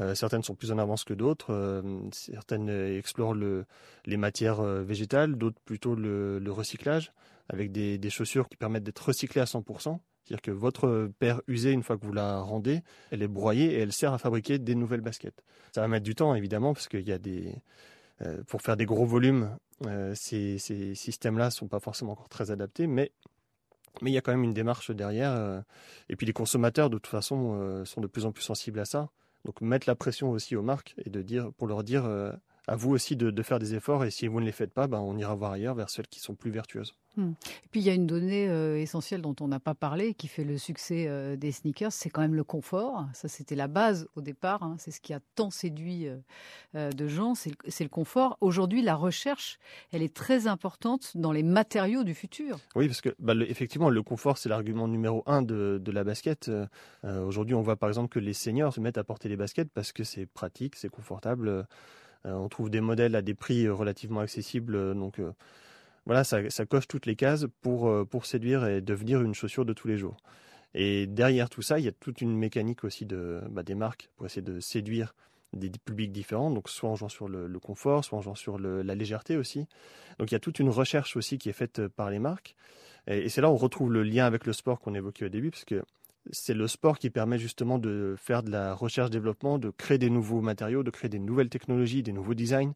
Euh, 0.00 0.14
certaines 0.14 0.42
sont 0.42 0.54
plus 0.54 0.72
en 0.72 0.78
avance 0.78 1.04
que 1.04 1.14
d'autres. 1.14 1.52
Euh, 1.52 1.82
certaines 2.12 2.68
explorent 2.68 3.34
le, 3.34 3.66
les 4.06 4.16
matières 4.16 4.62
végétales, 4.62 5.36
d'autres 5.36 5.60
plutôt 5.64 5.94
le, 5.94 6.42
recyclage, 6.48 7.12
avec 7.48 7.72
des, 7.72 7.98
des, 7.98 8.10
chaussures 8.10 8.48
qui 8.48 8.56
permettent 8.56 8.84
d'être 8.84 9.06
recyclées 9.06 9.42
à 9.42 9.44
100%. 9.44 9.98
C'est-à-dire 10.24 10.42
que 10.42 10.50
votre 10.50 11.10
paire 11.18 11.42
usée, 11.48 11.72
une 11.72 11.82
fois 11.82 11.98
que 11.98 12.06
vous 12.06 12.12
la 12.12 12.40
rendez, 12.40 12.82
elle 13.10 13.22
est 13.22 13.28
broyée 13.28 13.72
et 13.72 13.80
elle 13.80 13.92
sert 13.92 14.12
à 14.12 14.18
fabriquer 14.18 14.58
des 14.58 14.74
nouvelles 14.74 15.00
baskets. 15.00 15.42
Ça 15.74 15.80
va 15.80 15.88
mettre 15.88 16.04
du 16.04 16.14
temps, 16.14 16.34
évidemment, 16.34 16.74
parce 16.74 16.88
qu'il 16.88 17.06
y 17.06 17.12
a 17.12 17.18
des... 17.18 17.54
pour 18.46 18.62
faire 18.62 18.76
des 18.76 18.86
gros 18.86 19.04
volumes, 19.04 19.50
ces, 20.14 20.58
ces 20.58 20.94
systèmes-là 20.94 21.46
ne 21.46 21.50
sont 21.50 21.66
pas 21.66 21.80
forcément 21.80 22.12
encore 22.12 22.28
très 22.28 22.52
adaptés, 22.52 22.86
mais 22.86 23.10
mais 24.00 24.10
il 24.10 24.14
y 24.14 24.18
a 24.18 24.20
quand 24.20 24.32
même 24.32 24.44
une 24.44 24.54
démarche 24.54 24.90
derrière. 24.90 25.32
Euh, 25.32 25.60
et 26.08 26.16
puis 26.16 26.26
les 26.26 26.32
consommateurs, 26.32 26.90
de 26.90 26.96
toute 26.96 27.08
façon, 27.08 27.58
euh, 27.60 27.84
sont 27.84 28.00
de 28.00 28.06
plus 28.06 28.24
en 28.24 28.32
plus 28.32 28.42
sensibles 28.42 28.80
à 28.80 28.84
ça. 28.84 29.10
Donc 29.44 29.60
mettre 29.60 29.88
la 29.88 29.94
pression 29.94 30.30
aussi 30.30 30.56
aux 30.56 30.62
marques 30.62 30.94
et 31.04 31.10
dire, 31.10 31.52
pour 31.58 31.66
leur 31.66 31.82
dire 31.82 32.04
à 32.68 32.76
vous 32.76 32.90
aussi 32.90 33.16
de, 33.16 33.42
faire 33.42 33.58
des 33.58 33.74
efforts 33.74 34.04
et 34.04 34.10
si 34.10 34.28
vous 34.28 34.40
ne 34.40 34.44
les 34.44 34.52
faites 34.52 34.72
pas, 34.72 34.86
ben, 34.86 35.00
on 35.00 35.16
ira 35.16 35.34
voir 35.34 35.52
ailleurs 35.52 35.74
vers 35.74 35.90
celles 35.90 36.06
qui 36.06 36.20
sont 36.20 36.34
plus 36.34 36.50
vertueuses. 36.50 36.94
Hmm. 37.16 37.32
Et 37.64 37.68
puis 37.70 37.80
il 37.80 37.86
y 37.86 37.90
a 37.90 37.94
une 37.94 38.06
donnée 38.06 38.48
euh, 38.48 38.78
essentielle 38.78 39.20
dont 39.20 39.34
on 39.40 39.48
n'a 39.48 39.60
pas 39.60 39.74
parlé, 39.74 40.14
qui 40.14 40.28
fait 40.28 40.44
le 40.44 40.56
succès 40.56 41.06
euh, 41.08 41.36
des 41.36 41.52
sneakers, 41.52 41.92
c'est 41.92 42.08
quand 42.08 42.22
même 42.22 42.34
le 42.34 42.44
confort. 42.44 43.04
Ça, 43.12 43.28
c'était 43.28 43.56
la 43.56 43.68
base 43.68 44.08
au 44.14 44.22
départ. 44.22 44.62
Hein. 44.62 44.76
C'est 44.78 44.92
ce 44.92 45.00
qui 45.00 45.12
a 45.12 45.20
tant 45.34 45.50
séduit 45.50 46.08
euh, 46.74 46.90
de 46.90 47.08
gens, 47.08 47.34
c'est 47.34 47.50
le, 47.50 47.88
confort. 47.88 48.38
Aujourd'hui, 48.40 48.80
la 48.80 48.94
recherche, 48.94 49.58
elle 49.92 50.02
est 50.02 50.14
très 50.14 50.46
importante 50.46 51.16
dans 51.16 51.32
les 51.32 51.42
matériaux 51.42 52.04
du 52.04 52.14
futur. 52.14 52.58
Oui, 52.76 52.86
parce 52.86 53.00
que 53.00 53.14
bah, 53.18 53.34
effectivement, 53.46 53.90
le 53.90 54.02
confort, 54.02 54.38
c'est 54.38 54.48
l'argument 54.48 54.88
numéro 54.88 55.22
un 55.26 55.42
de, 55.42 55.80
de 55.82 55.92
la 55.92 56.04
basket. 56.04 56.50
Aujourd'hui, 57.02 57.54
on 57.54 57.62
voit 57.62 57.76
par 57.76 57.88
exemple 57.88 58.08
que 58.08 58.20
les 58.20 58.32
seniors 58.32 58.72
se 58.72 58.80
mettent 58.80 58.98
à 58.98 59.04
porter 59.04 59.28
les 59.28 59.36
baskets 59.36 59.68
parce 59.74 59.92
que 59.92 60.04
c'est 60.04 60.26
pratique, 60.26 60.76
c'est 60.76 60.88
confortable. 60.88 61.66
On 62.24 62.48
trouve 62.48 62.70
des 62.70 62.80
modèles 62.80 63.16
à 63.16 63.22
des 63.22 63.34
prix 63.34 63.68
relativement 63.68 64.20
accessibles, 64.20 64.94
donc 64.94 65.20
voilà, 66.06 66.24
ça, 66.24 66.66
coche 66.66 66.88
toutes 66.88 67.06
les 67.06 67.14
cases 67.14 67.46
pour, 67.60 67.88
euh, 67.88 68.04
pour 68.04 68.26
séduire 68.26 68.66
et 68.66 68.80
devenir 68.80 69.22
une 69.22 69.34
chaussure 69.34 69.64
de 69.64 69.72
tous 69.72 69.86
les 69.86 69.96
jours. 69.96 70.16
Et 70.74 71.06
derrière 71.06 71.48
tout 71.48 71.62
ça, 71.62 71.78
il 71.78 71.84
y 71.84 71.88
a 71.88 71.92
toute 71.92 72.20
une 72.20 72.36
mécanique 72.36 72.82
aussi 72.82 73.06
de, 73.06 73.40
bah, 73.50 73.62
des 73.62 73.74
marques 73.74 74.10
pour 74.16 74.26
essayer 74.26 74.42
de 74.42 74.58
séduire 74.58 75.14
des 75.52 75.70
publics 75.70 76.12
différents, 76.12 76.50
donc 76.50 76.70
soit 76.70 76.88
en 76.88 76.96
jouant 76.96 77.10
sur 77.10 77.28
le, 77.28 77.46
confort, 77.60 78.04
soit 78.04 78.18
en 78.18 78.22
jouant 78.22 78.34
sur 78.34 78.58
la 78.58 78.94
légèreté 78.94 79.36
aussi. 79.36 79.66
Donc 80.18 80.30
il 80.30 80.34
y 80.34 80.36
a 80.36 80.40
toute 80.40 80.58
une 80.58 80.70
recherche 80.70 81.14
aussi 81.14 81.36
qui 81.36 81.50
est 81.50 81.54
faite 81.54 81.86
par 81.88 82.10
les 82.10 82.18
marques. 82.18 82.56
Et, 83.06 83.28
c'est 83.28 83.42
là 83.42 83.50
où 83.50 83.52
on 83.52 83.56
retrouve 83.56 83.92
le 83.92 84.02
lien 84.02 84.24
avec 84.24 84.46
le 84.46 84.54
sport 84.54 84.80
qu'on 84.80 84.94
évoquait 84.94 85.26
au 85.26 85.28
début, 85.28 85.50
parce 85.50 85.66
que 85.66 85.82
c'est 86.30 86.54
le 86.54 86.68
sport 86.68 86.98
qui 86.98 87.10
permet 87.10 87.38
justement 87.38 87.78
de 87.78 88.14
faire 88.16 88.42
de 88.42 88.50
la 88.50 88.74
recherche-développement, 88.74 89.58
de 89.58 89.70
créer 89.70 89.98
des 89.98 90.10
nouveaux 90.10 90.40
matériaux, 90.40 90.82
de 90.82 90.90
créer 90.90 91.08
des 91.08 91.18
nouvelles 91.18 91.48
technologies, 91.48 92.02
des 92.02 92.12
nouveaux 92.12 92.34
designs. 92.34 92.74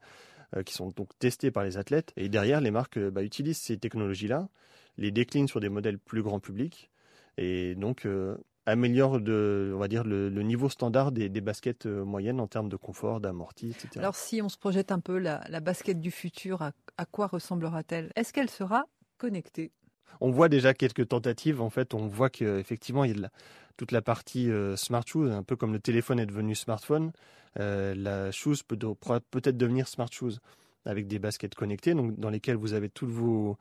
Euh, 0.55 0.63
qui 0.63 0.75
sont 0.75 0.91
donc 0.91 1.09
testés 1.19 1.51
par 1.51 1.65
les 1.65 1.77
athlètes. 1.77 2.13
Et 2.17 2.29
derrière, 2.29 2.61
les 2.61 2.71
marques 2.71 2.99
euh, 2.99 3.11
bah, 3.11 3.25
utilisent 3.25 3.59
ces 3.59 3.79
technologies-là, 3.79 4.49
les 4.97 5.11
déclinent 5.11 5.49
sur 5.49 5.59
des 5.59 5.69
modèles 5.69 5.99
plus 5.99 6.23
grand 6.23 6.39
public, 6.39 6.89
et 7.37 7.75
donc 7.75 8.07
euh, 8.07 8.37
améliorent 8.65 9.21
on 9.27 9.79
va 9.79 9.89
dire, 9.89 10.05
le, 10.05 10.31
niveau 10.43 10.69
standard 10.69 11.11
des, 11.11 11.29
baskets 11.41 11.87
moyennes 11.87 12.39
en 12.39 12.47
termes 12.47 12.69
de 12.69 12.77
confort, 12.77 13.21
d'amorti, 13.21 13.71
etc. 13.71 13.89
Alors 13.97 14.15
si 14.15 14.41
on 14.41 14.49
se 14.49 14.57
projette 14.57 14.93
un 14.93 15.01
peu 15.01 15.19
la, 15.19 15.41
basket 15.61 16.01
du 16.01 16.13
futur, 16.13 16.63
à, 16.63 16.73
quoi 17.07 17.27
ressemblera-t-elle? 17.27 18.13
Est-ce 18.15 18.33
qu'elle 18.33 18.51
sera 18.51 18.85
connectée? 19.19 19.73
On 20.21 20.31
voit 20.31 20.49
déjà 20.49 20.75
quelques 20.75 21.09
tentatives. 21.09 21.61
En 21.61 21.71
fait, 21.71 21.95
on 21.95 22.07
voit 22.07 22.31
qu'effectivement, 22.31 23.05
il 23.05 23.21
y 23.21 23.25
a 23.25 23.31
toute 23.77 23.93
la 23.93 24.03
partie 24.03 24.51
smart 24.77 25.05
shoes, 25.07 25.31
un 25.31 25.43
peu 25.43 25.57
comme 25.57 25.73
le 25.73 25.81
téléphone 25.81 26.19
est 26.19 26.27
devenu 26.27 26.55
smartphone. 26.55 27.13
Euh, 27.59 27.95
la 27.95 28.31
chose 28.33 28.63
peut 28.63 28.77
peut-être 28.77 29.57
devenir 29.57 29.89
smart 29.89 30.11
shoes 30.11 30.39
avec 30.85 31.09
des 31.09 31.19
baskets 31.19 31.57
connectées, 31.57 31.95
donc 31.95 32.17
dans 32.17 32.31
lesquelles 32.31 32.55
vous 32.55 32.73
avez 32.73 32.89
tous 32.89 33.09
vos, 33.09 33.57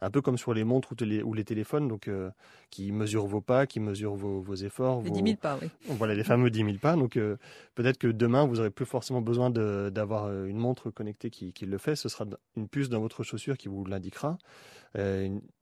un 0.00 0.10
peu 0.10 0.22
comme 0.22 0.38
sur 0.38 0.54
les 0.54 0.64
montres 0.64 0.94
ou, 1.24 1.34
les 1.34 1.44
téléphones, 1.44 1.88
donc 1.88 2.08
euh, 2.08 2.30
qui 2.70 2.90
mesurent 2.90 3.26
vos 3.26 3.42
pas, 3.42 3.66
qui 3.66 3.80
mesurent 3.80 4.16
vos, 4.16 4.54
efforts. 4.54 5.02
Les 5.02 5.10
10 5.10 5.22
000 5.22 5.36
pas, 5.36 5.58
oui. 5.60 5.68
Voilà, 5.88 6.14
les 6.14 6.24
fameux 6.24 6.48
10 6.48 6.64
000 6.64 6.72
pas. 6.80 6.96
Donc 6.96 7.18
euh, 7.18 7.36
peut-être 7.74 7.98
que 7.98 8.06
demain, 8.06 8.46
vous 8.46 8.56
n'aurez 8.56 8.70
plus 8.70 8.86
forcément 8.86 9.20
besoin 9.20 9.50
d'avoir 9.50 10.32
une 10.46 10.56
montre 10.56 10.90
connectée 10.90 11.28
qui, 11.28 11.52
le 11.66 11.76
fait. 11.76 11.96
Ce 11.96 12.08
sera 12.08 12.24
une 12.56 12.66
puce 12.66 12.88
dans 12.88 13.00
votre 13.00 13.24
chaussure 13.24 13.58
qui 13.58 13.68
vous 13.68 13.84
l'indiquera. 13.84 14.38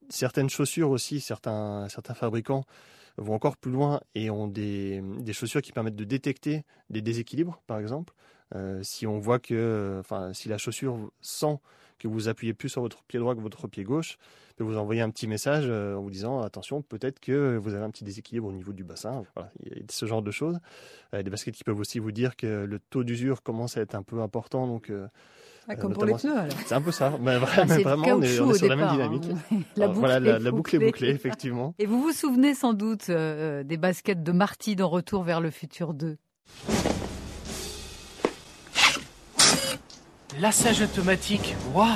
Certaines 0.09 0.51
chaussures 0.51 0.91
aussi, 0.91 1.21
certains, 1.21 1.89
certains 1.89 2.15
fabricants 2.15 2.65
vont 3.19 3.35
encore 3.35 3.57
plus 3.57 3.73
loin 3.73 4.01
et 4.15 4.31
ont 4.31 4.47
des, 4.47 5.03
chaussures 5.33 5.63
qui 5.63 5.73
permettent 5.73 5.97
de 5.97 6.05
détecter 6.05 6.65
des 6.91 7.03
déséquilibres, 7.03 7.63
par 7.67 7.79
exemple. 7.79 8.15
Euh, 8.55 8.83
si 8.83 9.07
on 9.07 9.19
voit 9.19 9.39
que, 9.39 9.99
enfin, 10.01 10.33
si 10.33 10.49
la 10.49 10.57
chaussure 10.57 11.11
sent 11.21 11.59
que 11.99 12.09
vous 12.09 12.29
appuyez 12.29 12.55
plus 12.55 12.69
sur 12.69 12.81
votre 12.81 13.03
pied 13.03 13.19
droit 13.19 13.35
que 13.35 13.41
votre 13.41 13.67
pied 13.67 13.83
gauche, 13.83 14.19
peut 14.57 14.65
vous 14.65 14.79
envoyer 14.79 15.01
un 15.01 15.11
petit 15.11 15.27
message 15.27 15.65
euh, 15.69 15.97
en 15.97 16.03
vous 16.03 16.11
disant 16.11 16.41
attention, 16.43 16.81
peut-être 16.81 17.21
que 17.21 17.57
vous 17.57 17.75
avez 17.75 17.85
un 17.85 17.91
petit 17.91 18.05
déséquilibre 18.05 18.47
au 18.47 18.53
niveau 18.53 18.73
du 18.73 18.85
bassin. 18.85 19.25
Voilà, 19.35 19.51
il 19.65 19.77
y 19.77 19.81
a 19.81 19.83
ce 19.91 20.07
genre 20.07 20.23
de 20.23 20.31
choses. 20.31 20.59
Euh, 21.15 21.23
des 21.23 21.31
baskets 21.31 21.55
qui 21.55 21.65
peuvent 21.65 21.79
aussi 21.79 21.99
vous 21.99 22.13
dire 22.13 22.37
que 22.37 22.65
le 22.65 22.79
taux 22.79 23.03
d'usure 23.03 23.43
commence 23.43 23.77
à 23.77 23.81
être 23.81 23.97
un 23.97 24.03
peu 24.03 24.21
important, 24.21 24.67
donc 24.67 24.93
ah, 25.69 25.77
comme 25.77 25.93
pour 25.93 26.05
les 26.07 26.15
pneus, 26.15 26.37
alors. 26.37 26.57
C'est 26.65 26.75
un 26.75 26.81
peu 26.81 26.93
ça. 26.93 27.13
Mais, 27.21 27.33
ah, 27.35 27.65
vraiment, 27.65 28.07
on 28.07 28.23
est, 28.23 28.35
sur 28.35 28.69
la 28.69 28.77
même 28.77 28.91
dynamique. 28.91 29.25
la, 29.77 29.89
boucle 29.89 29.99
voilà, 29.99 30.39
la, 30.39 30.51
boucle 30.51 30.77
est 30.77 30.79
bouclée, 30.79 31.11
effectivement. 31.11 31.75
Et 31.79 31.87
vous 31.87 32.01
vous 32.01 32.13
souvenez 32.13 32.55
sans 32.55 32.73
doute 32.73 33.11
euh, 33.11 33.63
des 33.65 33.77
baskets 33.77 34.23
de 34.23 34.33
Marty 34.33 34.77
dans 34.77 34.89
Retour 34.89 35.23
vers 35.25 35.41
le 35.41 35.51
futur 35.51 35.93
2 35.93 36.17
Lassage 40.41 40.83
automatique, 40.83 41.55
waouh 41.75 41.87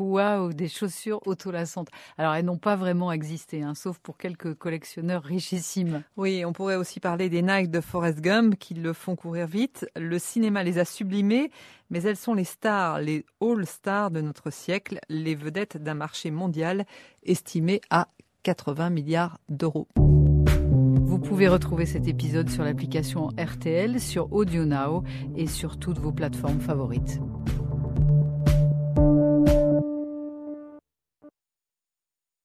Waouh, 0.00 0.52
des 0.52 0.68
chaussures 0.68 1.20
autolassantes. 1.26 1.88
Alors, 2.18 2.34
elles 2.34 2.44
n'ont 2.44 2.58
pas 2.58 2.76
vraiment 2.76 3.12
existé, 3.12 3.62
hein, 3.62 3.74
sauf 3.74 3.98
pour 3.98 4.16
quelques 4.16 4.54
collectionneurs 4.54 5.22
richissimes. 5.22 6.02
Oui, 6.16 6.44
on 6.44 6.52
pourrait 6.52 6.76
aussi 6.76 7.00
parler 7.00 7.28
des 7.28 7.42
Nike 7.42 7.70
de 7.70 7.80
Forrest 7.80 8.20
Gump 8.20 8.56
qui 8.58 8.74
le 8.74 8.92
font 8.92 9.16
courir 9.16 9.46
vite. 9.46 9.86
Le 9.96 10.18
cinéma 10.18 10.62
les 10.62 10.78
a 10.78 10.84
sublimées, 10.84 11.50
mais 11.90 12.02
elles 12.02 12.16
sont 12.16 12.34
les 12.34 12.44
stars, 12.44 13.00
les 13.00 13.24
all-stars 13.40 14.10
de 14.10 14.20
notre 14.20 14.50
siècle, 14.50 14.98
les 15.08 15.34
vedettes 15.34 15.76
d'un 15.76 15.94
marché 15.94 16.30
mondial 16.30 16.86
estimé 17.22 17.80
à 17.90 18.08
80 18.42 18.90
milliards 18.90 19.38
d'euros. 19.48 19.88
Vous 19.96 21.18
pouvez 21.18 21.48
retrouver 21.48 21.86
cet 21.86 22.08
épisode 22.08 22.48
sur 22.48 22.64
l'application 22.64 23.28
RTL, 23.38 24.00
sur 24.00 24.32
Audio 24.32 24.64
Now 24.64 25.02
et 25.36 25.46
sur 25.46 25.78
toutes 25.78 25.98
vos 25.98 26.12
plateformes 26.12 26.60
favorites. 26.60 27.20